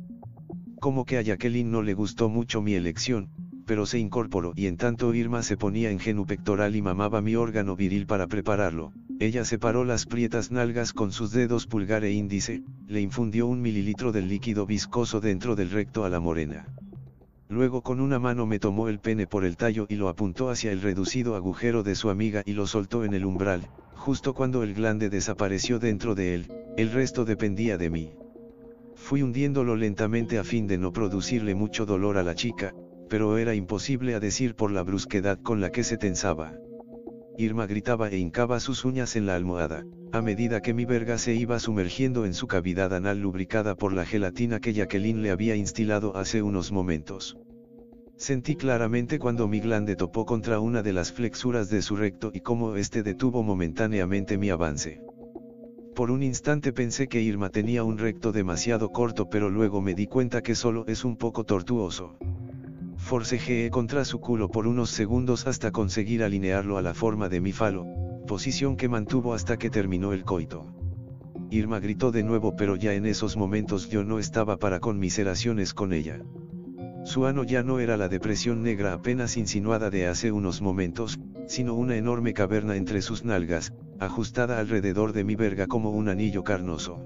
Como 0.78 1.04
que 1.04 1.18
a 1.18 1.22
Jacqueline 1.22 1.68
no 1.68 1.82
le 1.82 1.94
gustó 1.94 2.28
mucho 2.28 2.62
mi 2.62 2.74
elección, 2.74 3.28
pero 3.66 3.84
se 3.84 3.98
incorporó 3.98 4.52
y 4.54 4.66
en 4.66 4.76
tanto 4.76 5.12
Irma 5.12 5.42
se 5.42 5.56
ponía 5.56 5.90
en 5.90 5.98
genu 5.98 6.26
pectoral 6.26 6.76
y 6.76 6.82
mamaba 6.82 7.20
mi 7.20 7.34
órgano 7.34 7.74
viril 7.74 8.06
para 8.06 8.28
prepararlo, 8.28 8.92
ella 9.18 9.44
separó 9.44 9.84
las 9.84 10.06
prietas 10.06 10.52
nalgas 10.52 10.92
con 10.92 11.10
sus 11.10 11.32
dedos 11.32 11.66
pulgar 11.66 12.04
e 12.04 12.12
índice, 12.12 12.62
le 12.86 13.00
infundió 13.00 13.48
un 13.48 13.60
mililitro 13.60 14.12
del 14.12 14.28
líquido 14.28 14.64
viscoso 14.64 15.20
dentro 15.20 15.56
del 15.56 15.70
recto 15.70 16.04
a 16.04 16.08
la 16.08 16.20
morena. 16.20 16.68
Luego 17.48 17.82
con 17.82 18.00
una 18.00 18.20
mano 18.20 18.46
me 18.46 18.60
tomó 18.60 18.88
el 18.88 19.00
pene 19.00 19.26
por 19.26 19.44
el 19.44 19.56
tallo 19.56 19.86
y 19.88 19.96
lo 19.96 20.08
apuntó 20.08 20.50
hacia 20.50 20.70
el 20.70 20.82
reducido 20.82 21.34
agujero 21.34 21.82
de 21.82 21.96
su 21.96 22.10
amiga 22.10 22.44
y 22.46 22.52
lo 22.52 22.68
soltó 22.68 23.04
en 23.04 23.14
el 23.14 23.24
umbral, 23.24 23.68
justo 23.96 24.34
cuando 24.34 24.62
el 24.62 24.72
glande 24.72 25.10
desapareció 25.10 25.80
dentro 25.80 26.14
de 26.14 26.34
él, 26.36 26.52
el 26.76 26.92
resto 26.92 27.24
dependía 27.24 27.76
de 27.76 27.90
mí. 27.90 28.10
Fui 29.00 29.22
hundiéndolo 29.22 29.74
lentamente 29.74 30.38
a 30.38 30.44
fin 30.44 30.68
de 30.68 30.78
no 30.78 30.92
producirle 30.92 31.54
mucho 31.56 31.84
dolor 31.84 32.16
a 32.16 32.22
la 32.22 32.36
chica, 32.36 32.74
pero 33.08 33.38
era 33.38 33.54
imposible 33.54 34.14
a 34.14 34.20
decir 34.20 34.54
por 34.54 34.70
la 34.70 34.84
brusquedad 34.84 35.40
con 35.42 35.60
la 35.60 35.70
que 35.70 35.82
se 35.82 35.96
tensaba. 35.96 36.54
Irma 37.36 37.66
gritaba 37.66 38.08
e 38.10 38.18
hincaba 38.18 38.60
sus 38.60 38.84
uñas 38.84 39.16
en 39.16 39.26
la 39.26 39.34
almohada, 39.34 39.84
a 40.12 40.22
medida 40.22 40.60
que 40.60 40.74
mi 40.74 40.84
verga 40.84 41.18
se 41.18 41.34
iba 41.34 41.58
sumergiendo 41.58 42.24
en 42.24 42.34
su 42.34 42.46
cavidad 42.46 42.94
anal 42.94 43.18
lubricada 43.20 43.74
por 43.74 43.92
la 43.92 44.04
gelatina 44.04 44.60
que 44.60 44.74
Jacqueline 44.74 45.22
le 45.22 45.30
había 45.30 45.56
instilado 45.56 46.16
hace 46.16 46.42
unos 46.42 46.70
momentos. 46.70 47.36
Sentí 48.16 48.54
claramente 48.54 49.18
cuando 49.18 49.48
mi 49.48 49.60
glande 49.60 49.96
topó 49.96 50.24
contra 50.24 50.60
una 50.60 50.82
de 50.82 50.92
las 50.92 51.10
flexuras 51.10 51.68
de 51.70 51.82
su 51.82 51.96
recto 51.96 52.30
y 52.34 52.40
cómo 52.40 52.76
éste 52.76 53.02
detuvo 53.02 53.42
momentáneamente 53.42 54.36
mi 54.36 54.50
avance. 54.50 55.00
Por 56.00 56.10
un 56.10 56.22
instante 56.22 56.72
pensé 56.72 57.08
que 57.08 57.20
Irma 57.20 57.50
tenía 57.50 57.84
un 57.84 57.98
recto 57.98 58.32
demasiado 58.32 58.88
corto 58.88 59.28
pero 59.28 59.50
luego 59.50 59.82
me 59.82 59.92
di 59.92 60.06
cuenta 60.06 60.40
que 60.40 60.54
solo 60.54 60.86
es 60.86 61.04
un 61.04 61.14
poco 61.18 61.44
tortuoso. 61.44 62.16
Forcejeé 62.96 63.68
contra 63.68 64.06
su 64.06 64.18
culo 64.18 64.48
por 64.48 64.66
unos 64.66 64.88
segundos 64.88 65.46
hasta 65.46 65.72
conseguir 65.72 66.22
alinearlo 66.22 66.78
a 66.78 66.80
la 66.80 66.94
forma 66.94 67.28
de 67.28 67.42
mi 67.42 67.52
falo, 67.52 67.84
posición 68.26 68.78
que 68.78 68.88
mantuvo 68.88 69.34
hasta 69.34 69.58
que 69.58 69.68
terminó 69.68 70.14
el 70.14 70.24
coito. 70.24 70.72
Irma 71.50 71.80
gritó 71.80 72.10
de 72.10 72.22
nuevo 72.22 72.56
pero 72.56 72.76
ya 72.76 72.94
en 72.94 73.04
esos 73.04 73.36
momentos 73.36 73.90
yo 73.90 74.02
no 74.02 74.18
estaba 74.18 74.56
para 74.56 74.80
conmiseraciones 74.80 75.74
con 75.74 75.92
ella. 75.92 76.22
Su 77.04 77.26
ano 77.26 77.44
ya 77.44 77.62
no 77.62 77.78
era 77.78 77.98
la 77.98 78.08
depresión 78.08 78.62
negra 78.62 78.94
apenas 78.94 79.36
insinuada 79.36 79.90
de 79.90 80.06
hace 80.06 80.32
unos 80.32 80.62
momentos, 80.62 81.20
sino 81.50 81.74
una 81.74 81.96
enorme 81.96 82.32
caverna 82.32 82.76
entre 82.76 83.02
sus 83.02 83.24
nalgas, 83.24 83.72
ajustada 83.98 84.60
alrededor 84.60 85.12
de 85.12 85.24
mi 85.24 85.34
verga 85.34 85.66
como 85.66 85.90
un 85.90 86.08
anillo 86.08 86.44
carnoso. 86.44 87.04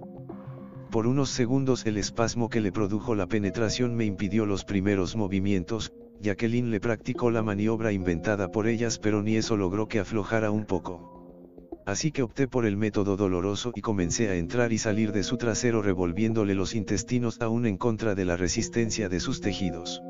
Por 0.91 1.07
unos 1.07 1.31
segundos 1.31 1.87
el 1.87 1.97
espasmo 1.97 2.51
que 2.51 2.61
le 2.61 2.71
produjo 2.71 3.15
la 3.15 3.27
penetración 3.27 3.95
me 3.95 4.05
impidió 4.05 4.45
los 4.45 4.67
primeros 4.67 5.17
movimientos, 5.17 5.95
Jacqueline 6.21 6.71
le 6.71 6.79
practicó 6.79 7.31
la 7.31 7.43
maniobra 7.43 7.91
inventada 7.93 8.51
por 8.51 8.67
ellas 8.67 8.99
pero 8.99 9.23
ni 9.23 9.37
eso 9.37 9.57
logró 9.57 9.89
que 9.89 9.99
aflojara 9.99 10.51
un 10.51 10.67
poco. 10.67 11.81
Así 11.87 12.13
que 12.13 12.23
opté 12.23 12.47
por 12.47 12.67
el 12.67 12.77
método 12.77 13.17
doloroso 13.17 13.73
y 13.75 13.81
comencé 13.81 14.29
a 14.29 14.35
entrar 14.35 14.75
y 14.75 14.79
salir 14.79 15.13
de 15.13 15.23
su 15.23 15.39
trasero 15.39 15.81
revolviéndole 15.81 16.55
los 16.55 16.75
intestinos 16.75 17.41
aún 17.41 17.65
en 17.65 17.79
contra 17.79 18.15
de 18.15 18.27
la 18.27 18.37
resistencia 18.37 19.09
de 19.09 19.21
sus 19.21 19.41
tejidos. 19.41 20.03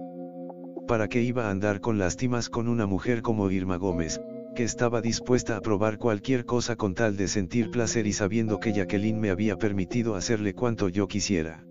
¿Para 0.86 1.08
qué 1.08 1.22
iba 1.22 1.46
a 1.46 1.50
andar 1.50 1.80
con 1.80 1.98
lástimas 1.98 2.50
con 2.50 2.68
una 2.68 2.86
mujer 2.86 3.22
como 3.22 3.50
Irma 3.50 3.76
Gómez, 3.76 4.20
que 4.54 4.64
estaba 4.64 5.00
dispuesta 5.00 5.56
a 5.56 5.60
probar 5.60 5.96
cualquier 5.96 6.44
cosa 6.44 6.76
con 6.76 6.94
tal 6.94 7.16
de 7.16 7.26
sentir 7.26 7.70
placer 7.70 8.06
y 8.06 8.12
sabiendo 8.12 8.60
que 8.60 8.72
Jacqueline 8.72 9.18
me 9.18 9.30
había 9.30 9.56
permitido 9.56 10.14
hacerle 10.14 10.52
cuanto 10.52 10.90
yo 10.90 11.08
quisiera. 11.08 11.64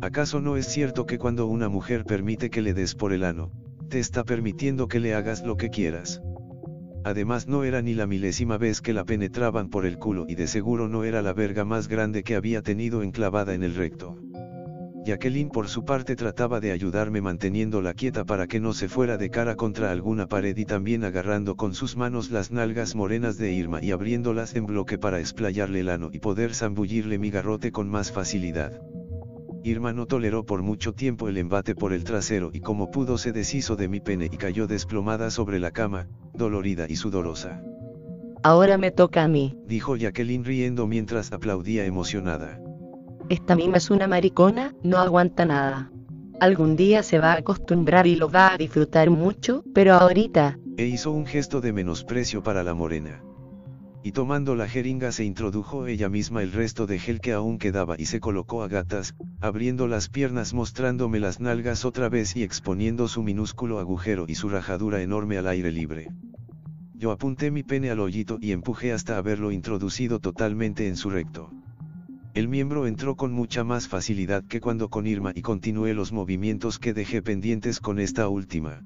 ¿Acaso 0.00 0.40
no 0.40 0.56
es 0.56 0.66
cierto 0.66 1.06
que 1.06 1.18
cuando 1.18 1.46
una 1.46 1.68
mujer 1.68 2.04
permite 2.04 2.50
que 2.50 2.62
le 2.62 2.74
des 2.74 2.96
por 2.96 3.12
el 3.12 3.22
ano, 3.22 3.52
te 3.88 4.00
está 4.00 4.24
permitiendo 4.24 4.88
que 4.88 4.98
le 4.98 5.14
hagas 5.14 5.44
lo 5.44 5.56
que 5.56 5.70
quieras? 5.70 6.20
Además 7.04 7.46
no 7.46 7.62
era 7.62 7.80
ni 7.80 7.94
la 7.94 8.08
milésima 8.08 8.58
vez 8.58 8.80
que 8.80 8.92
la 8.92 9.04
penetraban 9.04 9.68
por 9.70 9.86
el 9.86 9.98
culo 9.98 10.24
y 10.28 10.34
de 10.34 10.48
seguro 10.48 10.88
no 10.88 11.04
era 11.04 11.22
la 11.22 11.32
verga 11.32 11.64
más 11.64 11.86
grande 11.86 12.24
que 12.24 12.34
había 12.34 12.62
tenido 12.62 13.04
enclavada 13.04 13.54
en 13.54 13.62
el 13.62 13.76
recto. 13.76 14.16
Jacqueline 15.04 15.48
por 15.48 15.68
su 15.68 15.84
parte 15.84 16.14
trataba 16.14 16.60
de 16.60 16.70
ayudarme 16.70 17.20
manteniéndola 17.20 17.92
quieta 17.92 18.24
para 18.24 18.46
que 18.46 18.60
no 18.60 18.72
se 18.72 18.88
fuera 18.88 19.16
de 19.16 19.30
cara 19.30 19.56
contra 19.56 19.90
alguna 19.90 20.28
pared 20.28 20.56
y 20.56 20.64
también 20.64 21.02
agarrando 21.02 21.56
con 21.56 21.74
sus 21.74 21.96
manos 21.96 22.30
las 22.30 22.52
nalgas 22.52 22.94
morenas 22.94 23.36
de 23.36 23.52
Irma 23.52 23.82
y 23.82 23.90
abriéndolas 23.90 24.54
en 24.54 24.64
bloque 24.64 24.98
para 24.98 25.18
explayarle 25.18 25.80
el 25.80 25.88
ano 25.88 26.10
y 26.12 26.20
poder 26.20 26.54
zambullirle 26.54 27.18
mi 27.18 27.30
garrote 27.30 27.72
con 27.72 27.88
más 27.88 28.12
facilidad. 28.12 28.80
Irma 29.64 29.92
no 29.92 30.06
toleró 30.06 30.46
por 30.46 30.62
mucho 30.62 30.92
tiempo 30.92 31.28
el 31.28 31.36
embate 31.36 31.74
por 31.74 31.92
el 31.92 32.04
trasero 32.04 32.50
y 32.52 32.60
como 32.60 32.92
pudo 32.92 33.18
se 33.18 33.32
deshizo 33.32 33.74
de 33.74 33.88
mi 33.88 33.98
pene 33.98 34.26
y 34.26 34.36
cayó 34.36 34.68
desplomada 34.68 35.32
sobre 35.32 35.58
la 35.58 35.72
cama, 35.72 36.08
dolorida 36.32 36.86
y 36.88 36.94
sudorosa. 36.94 37.60
Ahora 38.44 38.78
me 38.78 38.92
toca 38.92 39.24
a 39.24 39.28
mí, 39.28 39.56
dijo 39.66 39.96
Jacqueline 39.96 40.44
riendo 40.44 40.86
mientras 40.86 41.32
aplaudía 41.32 41.84
emocionada. 41.86 42.60
Esta 43.28 43.56
mima 43.56 43.78
es 43.78 43.90
una 43.90 44.06
maricona, 44.06 44.74
no 44.82 44.98
aguanta 44.98 45.44
nada. 45.44 45.90
Algún 46.40 46.76
día 46.76 47.02
se 47.02 47.18
va 47.18 47.32
a 47.32 47.36
acostumbrar 47.38 48.06
y 48.06 48.16
lo 48.16 48.28
va 48.28 48.52
a 48.52 48.58
disfrutar 48.58 49.10
mucho, 49.10 49.62
pero 49.74 49.94
ahorita... 49.94 50.58
E 50.76 50.86
hizo 50.86 51.12
un 51.12 51.26
gesto 51.26 51.60
de 51.60 51.72
menosprecio 51.72 52.42
para 52.42 52.62
la 52.64 52.74
morena. 52.74 53.22
Y 54.02 54.10
tomando 54.10 54.56
la 54.56 54.68
jeringa 54.68 55.12
se 55.12 55.24
introdujo 55.24 55.86
ella 55.86 56.08
misma 56.08 56.42
el 56.42 56.50
resto 56.50 56.88
de 56.88 56.98
gel 56.98 57.20
que 57.20 57.32
aún 57.32 57.58
quedaba 57.58 57.94
y 57.96 58.06
se 58.06 58.18
colocó 58.18 58.64
a 58.64 58.68
gatas, 58.68 59.14
abriendo 59.40 59.86
las 59.86 60.08
piernas 60.08 60.52
mostrándome 60.54 61.20
las 61.20 61.38
nalgas 61.38 61.84
otra 61.84 62.08
vez 62.08 62.34
y 62.34 62.42
exponiendo 62.42 63.06
su 63.06 63.22
minúsculo 63.22 63.78
agujero 63.78 64.24
y 64.26 64.34
su 64.34 64.48
rajadura 64.48 65.02
enorme 65.02 65.38
al 65.38 65.46
aire 65.46 65.70
libre. 65.70 66.08
Yo 66.94 67.12
apunté 67.12 67.52
mi 67.52 67.62
pene 67.62 67.90
al 67.90 68.00
hoyito 68.00 68.38
y 68.40 68.50
empujé 68.50 68.92
hasta 68.92 69.16
haberlo 69.16 69.52
introducido 69.52 70.18
totalmente 70.18 70.88
en 70.88 70.96
su 70.96 71.10
recto. 71.10 71.50
El 72.34 72.48
miembro 72.48 72.86
entró 72.86 73.14
con 73.14 73.32
mucha 73.32 73.62
más 73.62 73.88
facilidad 73.88 74.42
que 74.44 74.62
cuando 74.62 74.88
con 74.88 75.06
Irma 75.06 75.32
y 75.34 75.42
continué 75.42 75.92
los 75.92 76.12
movimientos 76.12 76.78
que 76.78 76.94
dejé 76.94 77.20
pendientes 77.20 77.78
con 77.78 77.98
esta 77.98 78.26
última. 78.28 78.82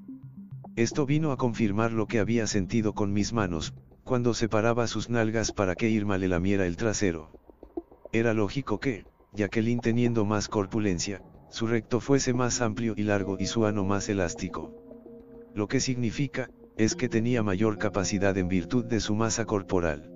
Esto 0.74 1.06
vino 1.06 1.30
a 1.30 1.36
confirmar 1.36 1.92
lo 1.92 2.08
que 2.08 2.18
había 2.18 2.48
sentido 2.48 2.92
con 2.92 3.12
mis 3.12 3.32
manos, 3.32 3.72
cuando 4.02 4.34
separaba 4.34 4.88
sus 4.88 5.10
nalgas 5.10 5.52
para 5.52 5.76
que 5.76 5.88
Irma 5.88 6.18
le 6.18 6.26
lamiera 6.26 6.66
el 6.66 6.76
trasero. 6.76 7.30
Era 8.12 8.34
lógico 8.34 8.80
que, 8.80 9.04
Jacqueline 9.32 9.80
teniendo 9.80 10.24
más 10.24 10.48
corpulencia, 10.48 11.22
su 11.48 11.68
recto 11.68 12.00
fuese 12.00 12.34
más 12.34 12.60
amplio 12.60 12.94
y 12.96 13.04
largo 13.04 13.36
y 13.38 13.46
su 13.46 13.64
ano 13.64 13.84
más 13.84 14.08
elástico. 14.08 14.74
Lo 15.54 15.68
que 15.68 15.78
significa, 15.78 16.50
es 16.76 16.96
que 16.96 17.08
tenía 17.08 17.44
mayor 17.44 17.78
capacidad 17.78 18.36
en 18.36 18.48
virtud 18.48 18.84
de 18.84 18.98
su 18.98 19.14
masa 19.14 19.44
corporal. 19.44 20.10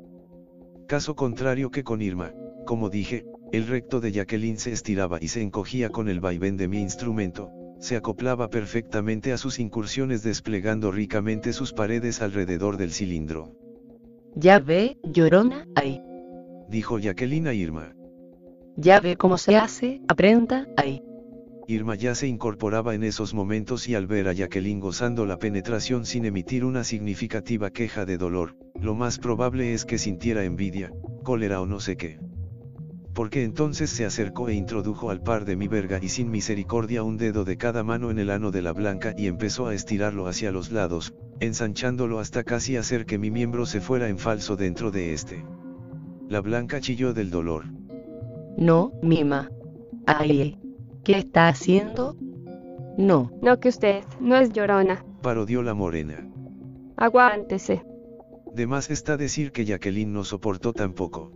Caso 0.89 1.15
contrario 1.15 1.71
que 1.71 1.85
con 1.85 2.03
Irma, 2.03 2.33
como 2.67 2.91
dije, 2.91 3.25
el 3.53 3.67
recto 3.67 4.01
de 4.01 4.13
Jacqueline 4.13 4.59
se 4.59 4.73
estiraba 4.73 5.19
y 5.21 5.29
se 5.29 5.43
encogía 5.43 5.89
con 5.91 6.09
el 6.09 6.21
vaivén 6.21 6.57
de 6.57 6.69
mi 6.69 6.81
instrumento, 6.81 7.51
se 7.81 7.97
acoplaba 7.97 8.49
perfectamente 8.49 9.33
a 9.33 9.39
sus 9.39 9.59
incursiones 9.59 10.23
desplegando 10.23 10.93
ricamente 10.93 11.53
sus 11.53 11.73
paredes 11.73 12.23
alrededor 12.23 12.77
del 12.77 12.93
cilindro. 12.93 13.57
Ya 14.37 14.61
ve, 14.61 14.99
llorona, 15.03 15.67
ahí. 15.75 16.01
Dijo 16.69 16.99
Jacqueline 16.99 17.49
a 17.49 17.55
Irma. 17.55 17.97
Ya 18.77 19.01
ve 19.01 19.17
cómo 19.17 19.39
se 19.39 19.57
hace, 19.57 20.01
aprenda, 20.07 20.69
ahí. 20.77 21.03
Irma 21.67 21.95
ya 21.95 22.15
se 22.15 22.29
incorporaba 22.29 22.95
en 22.95 23.03
esos 23.03 23.35
momentos 23.35 23.89
y 23.89 23.95
al 23.95 24.07
ver 24.07 24.29
a 24.29 24.33
Jacqueline 24.33 24.81
gozando 24.81 25.27
la 25.27 25.39
penetración 25.39 26.05
sin 26.05 26.25
emitir 26.25 26.65
una 26.65 26.85
significativa 26.85 27.71
queja 27.71 28.05
de 28.05 28.19
dolor, 28.19 28.57
lo 28.81 28.95
más 28.95 29.19
probable 29.19 29.73
es 29.73 29.85
que 29.85 29.99
sintiera 29.99 30.45
envidia, 30.45 30.93
cólera 31.25 31.61
o 31.61 31.67
no 31.67 31.81
sé 31.81 31.97
qué 31.97 32.19
porque 33.21 33.45
entonces 33.45 33.91
se 33.91 34.07
acercó 34.07 34.49
e 34.49 34.55
introdujo 34.55 35.11
al 35.11 35.21
par 35.21 35.45
de 35.45 35.55
mi 35.55 35.69
verga 35.69 35.99
y 36.01 36.09
sin 36.09 36.31
misericordia 36.31 37.03
un 37.03 37.19
dedo 37.19 37.45
de 37.45 37.59
cada 37.59 37.83
mano 37.83 38.11
en 38.11 38.19
el 38.19 38.31
ano 38.31 38.51
de 38.51 38.63
la 38.63 38.73
blanca 38.73 39.13
y 39.15 39.27
empezó 39.27 39.67
a 39.67 39.75
estirarlo 39.75 40.27
hacia 40.27 40.51
los 40.51 40.73
lados, 40.73 41.13
ensanchándolo 41.39 42.19
hasta 42.19 42.45
casi 42.45 42.79
hacer 42.79 43.05
que 43.05 43.19
mi 43.19 43.31
miembro 43.31 43.67
se 43.67 43.83
fuera 43.83 44.09
en 44.09 44.17
falso 44.17 44.57
dentro 44.57 44.91
de 44.91 45.13
este. 45.13 45.45
La 46.31 46.41
blanca 46.41 46.81
chilló 46.81 47.13
del 47.13 47.31
dolor. 47.31 47.67
No, 48.57 48.95
Mima. 49.03 49.51
Ay, 50.07 50.59
¿qué 51.05 51.19
está 51.19 51.49
haciendo? 51.49 52.17
No. 52.97 53.33
No 53.43 53.61
que 53.61 53.69
usted, 53.69 54.03
no 54.19 54.37
es 54.37 54.51
llorona. 54.51 55.05
Parodió 55.21 55.61
la 55.63 55.75
morena. 55.75 56.27
Aguántese. 56.97 57.85
De 58.55 58.67
más 58.67 58.89
está 58.89 59.19
decir 59.19 59.53
que 59.53 59.67
Jacqueline 59.67 60.11
no 60.11 60.25
soportó 60.25 60.73
tampoco. 60.73 61.33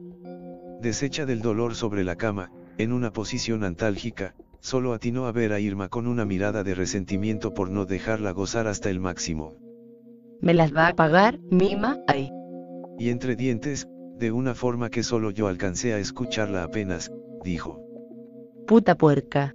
Deshecha 0.84 1.24
del 1.24 1.40
dolor 1.40 1.74
sobre 1.74 2.04
la 2.04 2.14
cama, 2.14 2.50
en 2.76 2.92
una 2.92 3.10
posición 3.10 3.64
antálgica, 3.64 4.34
solo 4.60 4.92
atinó 4.92 5.24
a 5.24 5.32
ver 5.32 5.54
a 5.54 5.58
Irma 5.58 5.88
con 5.88 6.06
una 6.06 6.26
mirada 6.26 6.62
de 6.62 6.74
resentimiento 6.74 7.54
por 7.54 7.70
no 7.70 7.86
dejarla 7.86 8.32
gozar 8.32 8.66
hasta 8.66 8.90
el 8.90 9.00
máximo. 9.00 9.54
¿Me 10.42 10.52
las 10.52 10.76
va 10.76 10.88
a 10.88 10.92
pagar, 10.92 11.38
Mima? 11.50 11.96
Ay. 12.06 12.30
Y 12.98 13.08
entre 13.08 13.34
dientes, 13.34 13.88
de 14.18 14.30
una 14.30 14.54
forma 14.54 14.90
que 14.90 15.02
solo 15.02 15.30
yo 15.30 15.48
alcancé 15.48 15.94
a 15.94 15.98
escucharla 15.98 16.62
apenas, 16.64 17.10
dijo. 17.42 17.80
Puta 18.66 18.94
puerca. 18.94 19.54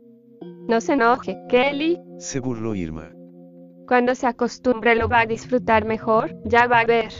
No 0.67 0.81
se 0.81 0.93
enoje, 0.93 1.37
Kelly. 1.47 1.99
Se 2.17 2.39
burló 2.39 2.73
Irma. 2.73 3.11
Cuando 3.87 4.15
se 4.15 4.25
acostumbre 4.25 4.95
lo 4.95 5.07
va 5.07 5.19
a 5.19 5.25
disfrutar 5.27 5.85
mejor, 5.85 6.35
ya 6.45 6.65
va 6.65 6.79
a 6.79 6.85
ver. 6.85 7.11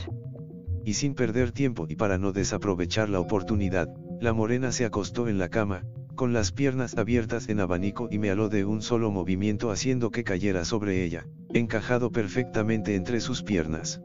Y 0.86 0.94
sin 0.94 1.14
perder 1.14 1.52
tiempo 1.52 1.86
y 1.90 1.96
para 1.96 2.18
no 2.18 2.32
desaprovechar 2.32 3.10
la 3.10 3.20
oportunidad, 3.20 3.90
la 4.20 4.34
morena 4.34 4.72
se 4.72 4.86
acostó 4.86 5.28
en 5.28 5.38
la 5.38 5.50
cama, 5.50 5.84
con 6.16 6.34
las 6.34 6.52
piernas 6.52 6.98
abiertas 6.98 7.48
en 7.48 7.62
abanico 7.62 8.10
y 8.12 8.20
me 8.20 8.30
aló 8.30 8.50
de 8.50 8.66
un 8.66 8.82
solo 8.82 9.10
movimiento 9.12 9.72
haciendo 9.72 10.12
que 10.12 10.26
cayera 10.26 10.66
sobre 10.66 11.06
ella, 11.06 11.26
encajado 11.54 12.12
perfectamente 12.12 12.96
entre 12.96 13.22
sus 13.22 13.42
piernas. 13.42 14.02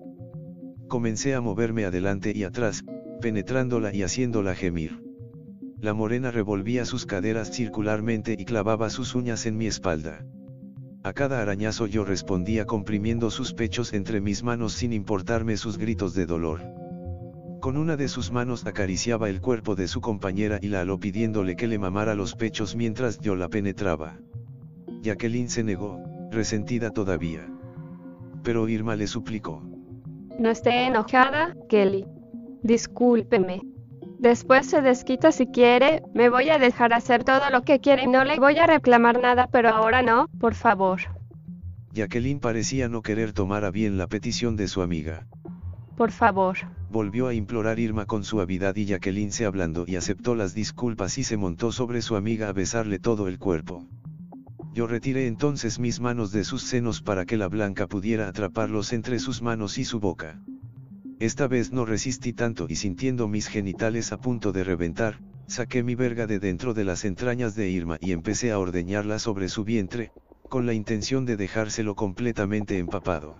Comencé 0.87 1.35
a 1.35 1.41
moverme 1.41 1.85
adelante 1.85 2.33
y 2.35 2.45
atrás, 2.45 2.85
penetrándola 3.21 3.93
y 3.93 4.03
haciéndola 4.03 4.55
gemir. 4.55 5.03
La 5.81 5.93
morena 5.93 6.31
revolvía 6.31 6.85
sus 6.85 7.05
caderas 7.05 7.51
circularmente 7.51 8.37
y 8.39 8.45
clavaba 8.45 8.91
sus 8.91 9.15
uñas 9.15 9.45
en 9.47 9.57
mi 9.57 9.67
espalda. 9.67 10.25
A 11.05 11.13
cada 11.13 11.43
arañazo 11.43 11.87
yo 11.87 12.03
respondía 12.03 12.65
comprimiendo 12.65 13.31
sus 13.31 13.53
pechos 13.53 13.93
entre 13.93 14.23
mis 14.23 14.43
manos 14.43 14.73
sin 14.73 14.95
importarme 14.95 15.59
sus 15.59 15.77
gritos 15.77 16.15
de 16.15 16.25
dolor. 16.25 16.63
Con 17.61 17.77
una 17.77 17.99
de 17.99 18.09
sus 18.09 18.33
manos 18.33 18.65
acariciaba 18.65 19.29
el 19.29 19.43
cuerpo 19.43 19.75
de 19.75 19.87
su 19.87 20.01
compañera 20.01 20.59
y 20.63 20.69
la 20.69 20.81
aló 20.81 20.99
pidiéndole 20.99 21.57
que 21.57 21.67
le 21.67 21.79
mamara 21.79 22.15
los 22.15 22.35
pechos 22.35 22.75
mientras 22.75 23.19
yo 23.21 23.37
la 23.37 23.51
penetraba. 23.51 24.19
Jacqueline 25.03 25.51
se 25.51 25.63
negó, 25.63 26.03
resentida 26.31 26.89
todavía. 26.89 27.47
Pero 28.43 28.67
Irma 28.67 28.97
le 28.97 29.07
suplicó. 29.07 29.63
No 30.39 30.49
esté 30.49 30.87
enojada, 30.87 31.55
Kelly. 31.69 32.07
Discúlpeme. 32.63 33.61
Después 34.25 34.65
se 34.65 34.81
desquita 34.81 35.33
si 35.33 35.49
quiere, 35.49 36.03
me 36.15 36.31
voy 36.31 36.49
a 36.49 36.57
dejar 36.59 36.95
hacer 36.95 37.25
todo 37.25 37.51
lo 37.51 37.61
que 37.61 37.79
quiere 37.79 38.05
y 38.05 38.07
no 38.07 38.25
le 38.25 38.39
voy 38.39 38.57
a 38.57 38.67
reclamar 38.67 39.21
nada, 39.21 39.49
pero 39.53 39.69
ahora 39.69 40.01
no, 40.01 40.31
por 40.41 40.55
favor. 40.55 41.01
Jacqueline 41.93 42.41
parecía 42.41 42.89
no 42.89 43.03
querer 43.03 43.35
tomar 43.35 43.67
a 43.67 43.71
bien 43.71 43.99
la 43.99 44.07
petición 44.07 44.57
de 44.57 44.67
su 44.67 44.81
amiga. 44.81 45.27
Por 45.95 46.11
favor. 46.11 46.57
Volvió 46.89 47.27
a 47.27 47.35
implorar 47.35 47.79
Irma 47.79 48.07
con 48.07 48.25
suavidad 48.25 48.75
y 48.77 48.87
Jacqueline 48.87 49.31
se 49.31 49.45
hablando 49.45 49.85
y 49.87 49.97
aceptó 49.97 50.35
las 50.35 50.55
disculpas 50.55 51.19
y 51.19 51.25
se 51.25 51.37
montó 51.37 51.71
sobre 51.71 52.01
su 52.01 52.17
amiga 52.17 52.49
a 52.49 52.55
besarle 52.55 52.99
todo 52.99 53.29
el 53.29 53.39
cuerpo. 53.39 53.85
Yo 54.73 54.87
retiré 54.87 55.27
entonces 55.27 55.79
mis 55.79 56.01
manos 56.01 56.33
de 56.33 56.45
sus 56.45 56.63
senos 56.63 57.03
para 57.03 57.27
que 57.27 57.37
la 57.37 57.49
blanca 57.49 57.87
pudiera 57.89 58.27
atraparlos 58.27 58.95
entre 58.95 59.19
sus 59.19 59.43
manos 59.43 59.77
y 59.77 59.85
su 59.85 60.01
boca. 60.01 60.41
Esta 61.21 61.47
vez 61.47 61.73
no 61.73 61.85
resistí 61.85 62.33
tanto 62.33 62.67
y 62.69 62.77
sintiendo 62.77 63.29
mis 63.29 63.47
genitales 63.47 64.13
a 64.13 64.21
punto 64.21 64.51
de 64.51 64.65
reventar, 64.65 65.21
saqué 65.47 65.85
mi 65.85 65.95
verga 65.95 66.27
de 66.27 66.41
dentro 66.41 66.75
de 66.75 66.85
las 66.85 67.05
entrañas 67.05 67.55
de 67.55 67.69
Irma 67.71 67.99
y 68.01 68.13
empecé 68.13 68.51
a 68.51 68.59
ordeñarla 68.59 69.21
sobre 69.21 69.49
su 69.49 69.65
vientre, 69.65 70.11
con 70.49 70.67
la 70.67 70.75
intención 70.75 71.25
de 71.25 71.37
dejárselo 71.37 71.95
completamente 71.95 72.79
empapado. 72.79 73.37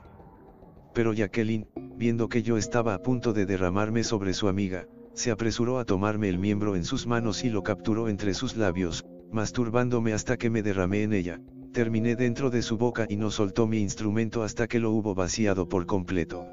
Pero 0.95 1.13
Jacqueline, 1.13 1.67
viendo 1.97 2.29
que 2.29 2.45
yo 2.45 2.57
estaba 2.57 2.95
a 2.95 3.03
punto 3.03 3.33
de 3.33 3.45
derramarme 3.45 4.05
sobre 4.05 4.35
su 4.35 4.47
amiga, 4.47 4.87
se 5.13 5.33
apresuró 5.33 5.81
a 5.81 5.85
tomarme 5.85 6.29
el 6.29 6.39
miembro 6.39 6.77
en 6.77 6.85
sus 6.85 7.09
manos 7.09 7.45
y 7.45 7.51
lo 7.51 7.63
capturó 7.63 8.09
entre 8.09 8.35
sus 8.35 8.57
labios, 8.57 9.05
masturbándome 9.33 10.13
hasta 10.13 10.37
que 10.37 10.49
me 10.49 10.63
derramé 10.63 11.03
en 11.03 11.13
ella, 11.13 11.41
terminé 11.73 12.15
dentro 12.15 12.51
de 12.51 12.63
su 12.63 12.79
boca 12.79 13.07
y 13.09 13.17
no 13.17 13.33
soltó 13.33 13.67
mi 13.67 13.79
instrumento 13.79 14.45
hasta 14.45 14.69
que 14.69 14.79
lo 14.79 14.93
hubo 14.93 15.17
vaciado 15.17 15.69
por 15.69 15.87
completo. 15.87 16.47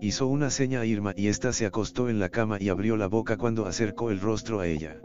Hizo 0.00 0.26
una 0.26 0.50
seña 0.50 0.80
a 0.80 0.86
Irma 0.86 1.12
y 1.16 1.28
ésta 1.28 1.52
se 1.52 1.66
acostó 1.66 2.08
en 2.08 2.18
la 2.18 2.28
cama 2.28 2.58
y 2.60 2.68
abrió 2.68 2.96
la 2.96 3.06
boca 3.06 3.36
cuando 3.36 3.66
acercó 3.66 4.10
el 4.10 4.20
rostro 4.20 4.60
a 4.60 4.66
ella. 4.66 5.00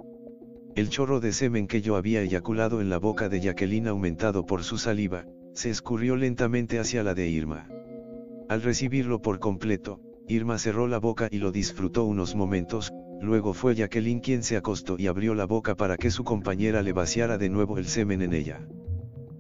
El 0.76 0.90
chorro 0.90 1.20
de 1.20 1.34
semen 1.34 1.68
que 1.68 1.82
yo 1.82 1.96
había 1.96 2.22
eyaculado 2.22 2.82
en 2.82 2.90
la 2.90 3.00
boca 3.00 3.30
de 3.30 3.42
Jacqueline 3.42 3.88
aumentado 3.88 4.46
por 4.46 4.64
su 4.64 4.78
saliva, 4.78 5.26
se 5.54 5.70
escurrió 5.70 6.16
lentamente 6.16 6.80
hacia 6.80 7.04
la 7.04 7.14
de 7.14 7.28
Irma. 7.28 7.68
Al 8.50 8.62
recibirlo 8.62 9.22
por 9.22 9.40
completo, 9.40 10.02
Irma 10.28 10.58
cerró 10.58 10.88
la 10.88 11.00
boca 11.00 11.28
y 11.32 11.38
lo 11.38 11.52
disfrutó 11.52 12.06
unos 12.06 12.36
momentos, 12.36 12.94
luego 13.22 13.54
fue 13.54 13.76
Jacqueline 13.76 14.22
quien 14.22 14.44
se 14.44 14.58
acostó 14.58 14.96
y 14.98 15.08
abrió 15.08 15.34
la 15.34 15.46
boca 15.46 15.76
para 15.76 15.98
que 15.98 16.12
su 16.12 16.24
compañera 16.24 16.82
le 16.82 16.94
vaciara 16.94 17.38
de 17.38 17.50
nuevo 17.50 17.78
el 17.78 17.86
semen 17.86 18.22
en 18.22 18.34
ella. 18.34 18.68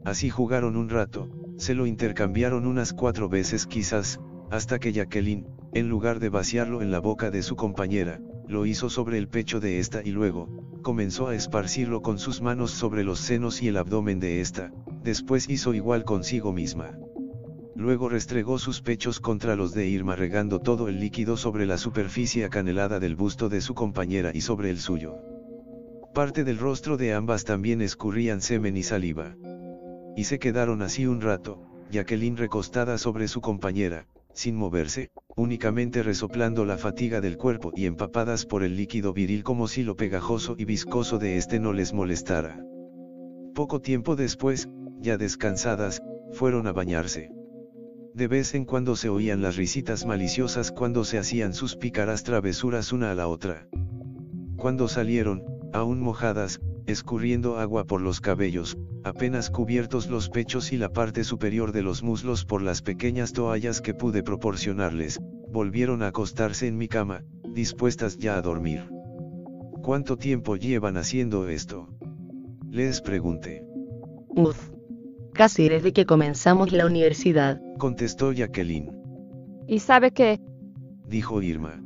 Así 0.04 0.30
jugaron 0.30 0.76
un 0.76 0.90
rato, 0.90 1.30
se 1.58 1.76
lo 1.76 1.86
intercambiaron 1.86 2.66
unas 2.66 2.94
cuatro 2.94 3.30
veces 3.30 3.68
quizás, 3.68 4.20
hasta 4.52 4.80
que 4.80 4.92
Jacqueline, 4.92 5.46
en 5.74 5.90
lugar 5.90 6.20
de 6.20 6.30
vaciarlo 6.30 6.82
en 6.82 6.92
la 6.92 7.00
boca 7.00 7.30
de 7.30 7.44
su 7.44 7.56
compañera, 7.56 8.20
lo 8.48 8.66
hizo 8.66 8.90
sobre 8.90 9.18
el 9.18 9.28
pecho 9.28 9.60
de 9.60 9.80
esta 9.80 10.02
y 10.04 10.10
luego, 10.10 10.50
comenzó 10.82 11.28
a 11.28 11.36
esparcirlo 11.36 12.02
con 12.02 12.18
sus 12.18 12.42
manos 12.42 12.72
sobre 12.72 13.04
los 13.04 13.20
senos 13.20 13.62
y 13.62 13.68
el 13.68 13.78
abdomen 13.78 14.20
de 14.20 14.42
esta, 14.42 14.72
después 15.04 15.48
hizo 15.50 15.74
igual 15.74 16.04
consigo 16.04 16.52
misma. 16.52 16.98
Luego 17.76 18.10
restregó 18.10 18.58
sus 18.58 18.82
pechos 18.82 19.20
contra 19.20 19.56
los 19.56 19.74
de 19.74 19.88
Irma 19.88 20.16
regando 20.16 20.60
todo 20.60 20.90
el 20.90 21.00
líquido 21.00 21.38
sobre 21.38 21.66
la 21.66 21.78
superficie 21.78 22.44
acanelada 22.44 23.00
del 23.00 23.16
busto 23.16 23.50
de 23.50 23.62
su 23.62 23.76
compañera 23.76 24.32
y 24.34 24.42
sobre 24.42 24.70
el 24.72 24.80
suyo. 24.80 25.16
Parte 26.14 26.44
del 26.44 26.58
rostro 26.58 26.98
de 26.98 27.14
ambas 27.14 27.46
también 27.46 27.82
escurrían 27.82 28.42
semen 28.42 28.76
y 28.76 28.84
saliva. 28.84 29.36
Y 30.18 30.24
se 30.24 30.40
quedaron 30.40 30.82
así 30.82 31.06
un 31.06 31.22
rato, 31.22 31.62
Jacqueline 31.92 32.36
recostada 32.36 32.98
sobre 32.98 33.28
su 33.28 33.40
compañera, 33.40 34.08
sin 34.34 34.56
moverse, 34.56 35.12
únicamente 35.36 36.04
resoplando 36.04 36.66
la 36.66 36.78
fatiga 36.78 37.22
del 37.22 37.38
cuerpo 37.38 37.72
y 37.76 37.86
empapadas 37.86 38.46
por 38.46 38.64
el 38.64 38.76
líquido 38.76 39.14
viril 39.14 39.44
como 39.44 39.68
si 39.68 39.84
lo 39.84 39.96
pegajoso 39.96 40.56
y 40.58 40.66
viscoso 40.66 41.18
de 41.18 41.38
este 41.38 41.60
no 41.60 41.74
les 41.74 41.94
molestara. 41.94 42.64
Poco 43.54 43.82
tiempo 43.82 44.16
después, 44.16 44.70
ya 45.00 45.18
descansadas, 45.18 46.02
fueron 46.32 46.68
a 46.68 46.72
bañarse. 46.72 47.32
De 48.14 48.28
vez 48.28 48.54
en 48.56 48.66
cuando 48.66 48.96
se 48.96 49.10
oían 49.10 49.42
las 49.42 49.56
risitas 49.56 50.06
maliciosas 50.06 50.72
cuando 50.72 51.04
se 51.04 51.18
hacían 51.18 51.54
sus 51.54 51.76
pícaras 51.76 52.24
travesuras 52.24 52.92
una 52.92 53.12
a 53.12 53.16
la 53.16 53.28
otra. 53.28 53.68
Cuando 54.58 54.88
salieron, 54.88 55.44
aún 55.74 56.02
mojadas, 56.02 56.60
escurriendo 56.92 57.58
agua 57.58 57.86
por 57.86 58.02
los 58.02 58.22
cabellos, 58.22 58.78
apenas 59.04 59.50
cubiertos 59.50 60.10
los 60.10 60.30
pechos 60.30 60.72
y 60.72 60.78
la 60.78 60.90
parte 60.90 61.24
superior 61.24 61.72
de 61.72 61.84
los 61.84 62.04
muslos 62.04 62.46
por 62.46 62.62
las 62.62 62.82
pequeñas 62.82 63.34
toallas 63.34 63.82
que 63.82 63.94
pude 63.94 64.24
proporcionarles, 64.24 65.20
volvieron 65.50 66.04
a 66.04 66.08
acostarse 66.08 66.68
en 66.68 66.78
mi 66.78 66.88
cama, 66.88 67.24
dispuestas 67.54 68.18
ya 68.18 68.38
a 68.38 68.42
dormir. 68.42 68.90
¿Cuánto 69.82 70.18
tiempo 70.18 70.56
llevan 70.56 70.98
haciendo 70.98 71.48
esto? 71.48 71.88
Les 72.70 73.02
pregunté. 73.02 73.64
Uf. 74.28 74.70
Casi 75.34 75.70
desde 75.70 75.94
que 75.94 76.06
comenzamos 76.06 76.72
la 76.72 76.86
universidad. 76.86 77.62
Contestó 77.78 78.32
Jacqueline. 78.32 78.92
¿Y 79.68 79.80
sabe 79.80 80.12
qué? 80.12 80.40
Dijo 81.08 81.42
Irma. 81.42 81.82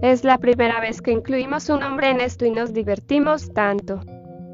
Es 0.00 0.24
la 0.24 0.38
primera 0.38 0.80
vez 0.80 1.02
que 1.02 1.10
incluimos 1.10 1.68
un 1.68 1.82
hombre 1.82 2.10
en 2.10 2.20
esto 2.20 2.46
y 2.46 2.50
nos 2.50 2.72
divertimos 2.72 3.52
tanto. 3.52 4.00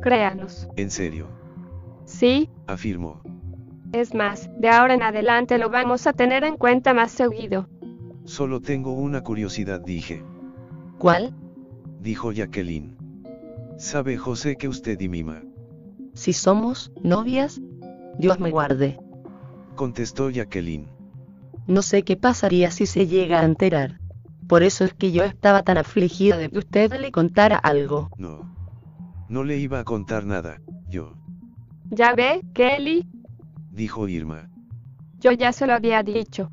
Créanos. 0.05 0.69
¿En 0.77 0.91
serio? 0.91 1.29
Sí, 2.05 2.51
Afirmó. 2.67 3.23
es 3.93 4.15
más, 4.15 4.51
de 4.59 4.69
ahora 4.69 4.93
en 4.93 5.03
adelante 5.03 5.57
lo 5.57 5.71
vamos 5.71 6.07
a 6.07 6.13
tener 6.13 6.45
en 6.45 6.59
cuenta 6.59 6.93
más 6.93 7.11
seguido. 7.11 7.69
Solo 8.25 8.61
tengo 8.61 8.93
una 8.93 9.23
curiosidad 9.23 9.81
dije. 9.81 10.23
¿Cuál? 10.99 11.35
Dijo 12.01 12.33
Jacqueline. 12.33 12.99
¿Sabe 13.79 14.19
José 14.19 14.57
que 14.57 14.69
usted 14.69 15.01
y 15.01 15.09
Mima? 15.09 15.43
Si 16.13 16.35
somos 16.35 16.93
novias, 17.03 17.63
Dios 18.19 18.39
me 18.39 18.51
guarde. 18.51 18.99
Contestó 19.75 20.29
Jacqueline. 20.29 20.89
No 21.67 21.81
sé 21.81 22.03
qué 22.03 22.19
pasaría 22.19 22.71
si 22.71 22.85
se 22.85 23.07
llega 23.07 23.41
a 23.41 23.45
enterar. 23.45 24.01
Por 24.47 24.63
eso 24.65 24.85
es 24.85 24.93
que 24.93 25.13
yo 25.13 25.25
estaba 25.25 25.63
tan 25.63 25.79
afligida 25.79 26.37
de 26.37 26.51
que 26.51 26.59
usted 26.59 26.93
le 27.01 27.11
contara 27.11 27.57
algo. 27.57 28.11
No. 28.19 28.55
No 29.35 29.43
le 29.43 29.59
iba 29.59 29.81
a 29.81 29.85
contar 29.85 30.25
nada, 30.25 30.61
yo. 30.89 31.15
Ya 31.91 32.15
ve, 32.15 32.41
Kelly, 32.55 33.05
Dijo 33.73 34.07
Irma. 34.07 34.49
yo 35.19 35.33
ya 35.33 35.53
se 35.53 35.67
lo 35.67 35.73
había 35.73 36.05
dicho. 36.05 36.53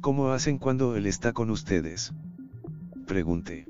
¿Cómo 0.00 0.30
hacen 0.30 0.56
cuando 0.56 0.96
él 0.96 1.04
está 1.06 1.34
con 1.34 1.50
ustedes? 1.50 2.14
Pregunté. 3.06 3.66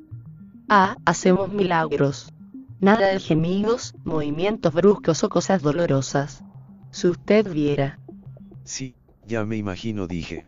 Ah, 0.69 0.97
hacemos 1.05 1.53
milagros. 1.53 2.33
Nada 2.79 3.09
de 3.09 3.19
gemidos, 3.19 3.97
movimientos 4.05 4.73
bruscos 4.73 5.25
o 5.25 5.29
cosas 5.29 5.61
dolorosas. 5.61 6.45
Si 6.93 7.09
usted 7.09 7.53
viera. 7.53 7.99
Sí, 8.63 8.95
ya 9.27 9.45
me 9.45 9.57
imagino 9.57 10.07
dije. 10.07 10.47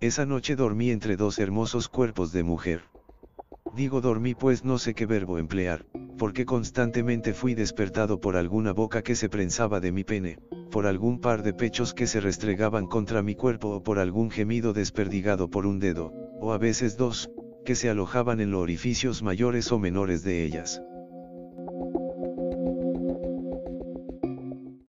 Esa 0.00 0.24
noche 0.24 0.54
dormí 0.54 0.92
entre 0.92 1.16
dos 1.16 1.40
hermosos 1.40 1.88
cuerpos 1.88 2.30
de 2.30 2.44
mujer. 2.44 2.82
Digo 3.76 4.00
dormí 4.00 4.34
pues 4.34 4.64
no 4.64 4.78
sé 4.78 4.94
qué 4.94 5.06
verbo 5.06 5.38
emplear, 5.38 5.86
porque 6.16 6.44
constantemente 6.44 7.32
fui 7.32 7.54
despertado 7.54 8.20
por 8.20 8.36
alguna 8.36 8.72
boca 8.72 9.02
que 9.02 9.14
se 9.14 9.28
prensaba 9.28 9.80
de 9.80 9.92
mi 9.92 10.04
pene, 10.04 10.38
por 10.70 10.86
algún 10.86 11.20
par 11.20 11.42
de 11.42 11.52
pechos 11.52 11.94
que 11.94 12.06
se 12.06 12.20
restregaban 12.20 12.86
contra 12.86 13.22
mi 13.22 13.34
cuerpo 13.34 13.68
o 13.68 13.82
por 13.82 13.98
algún 13.98 14.30
gemido 14.30 14.72
desperdigado 14.72 15.48
por 15.48 15.66
un 15.66 15.78
dedo, 15.78 16.12
o 16.40 16.52
a 16.52 16.58
veces 16.58 16.96
dos, 16.96 17.30
que 17.64 17.74
se 17.74 17.88
alojaban 17.88 18.40
en 18.40 18.50
los 18.50 18.62
orificios 18.62 19.22
mayores 19.22 19.70
o 19.72 19.78
menores 19.78 20.22
de 20.22 20.44
ellas. 20.44 20.82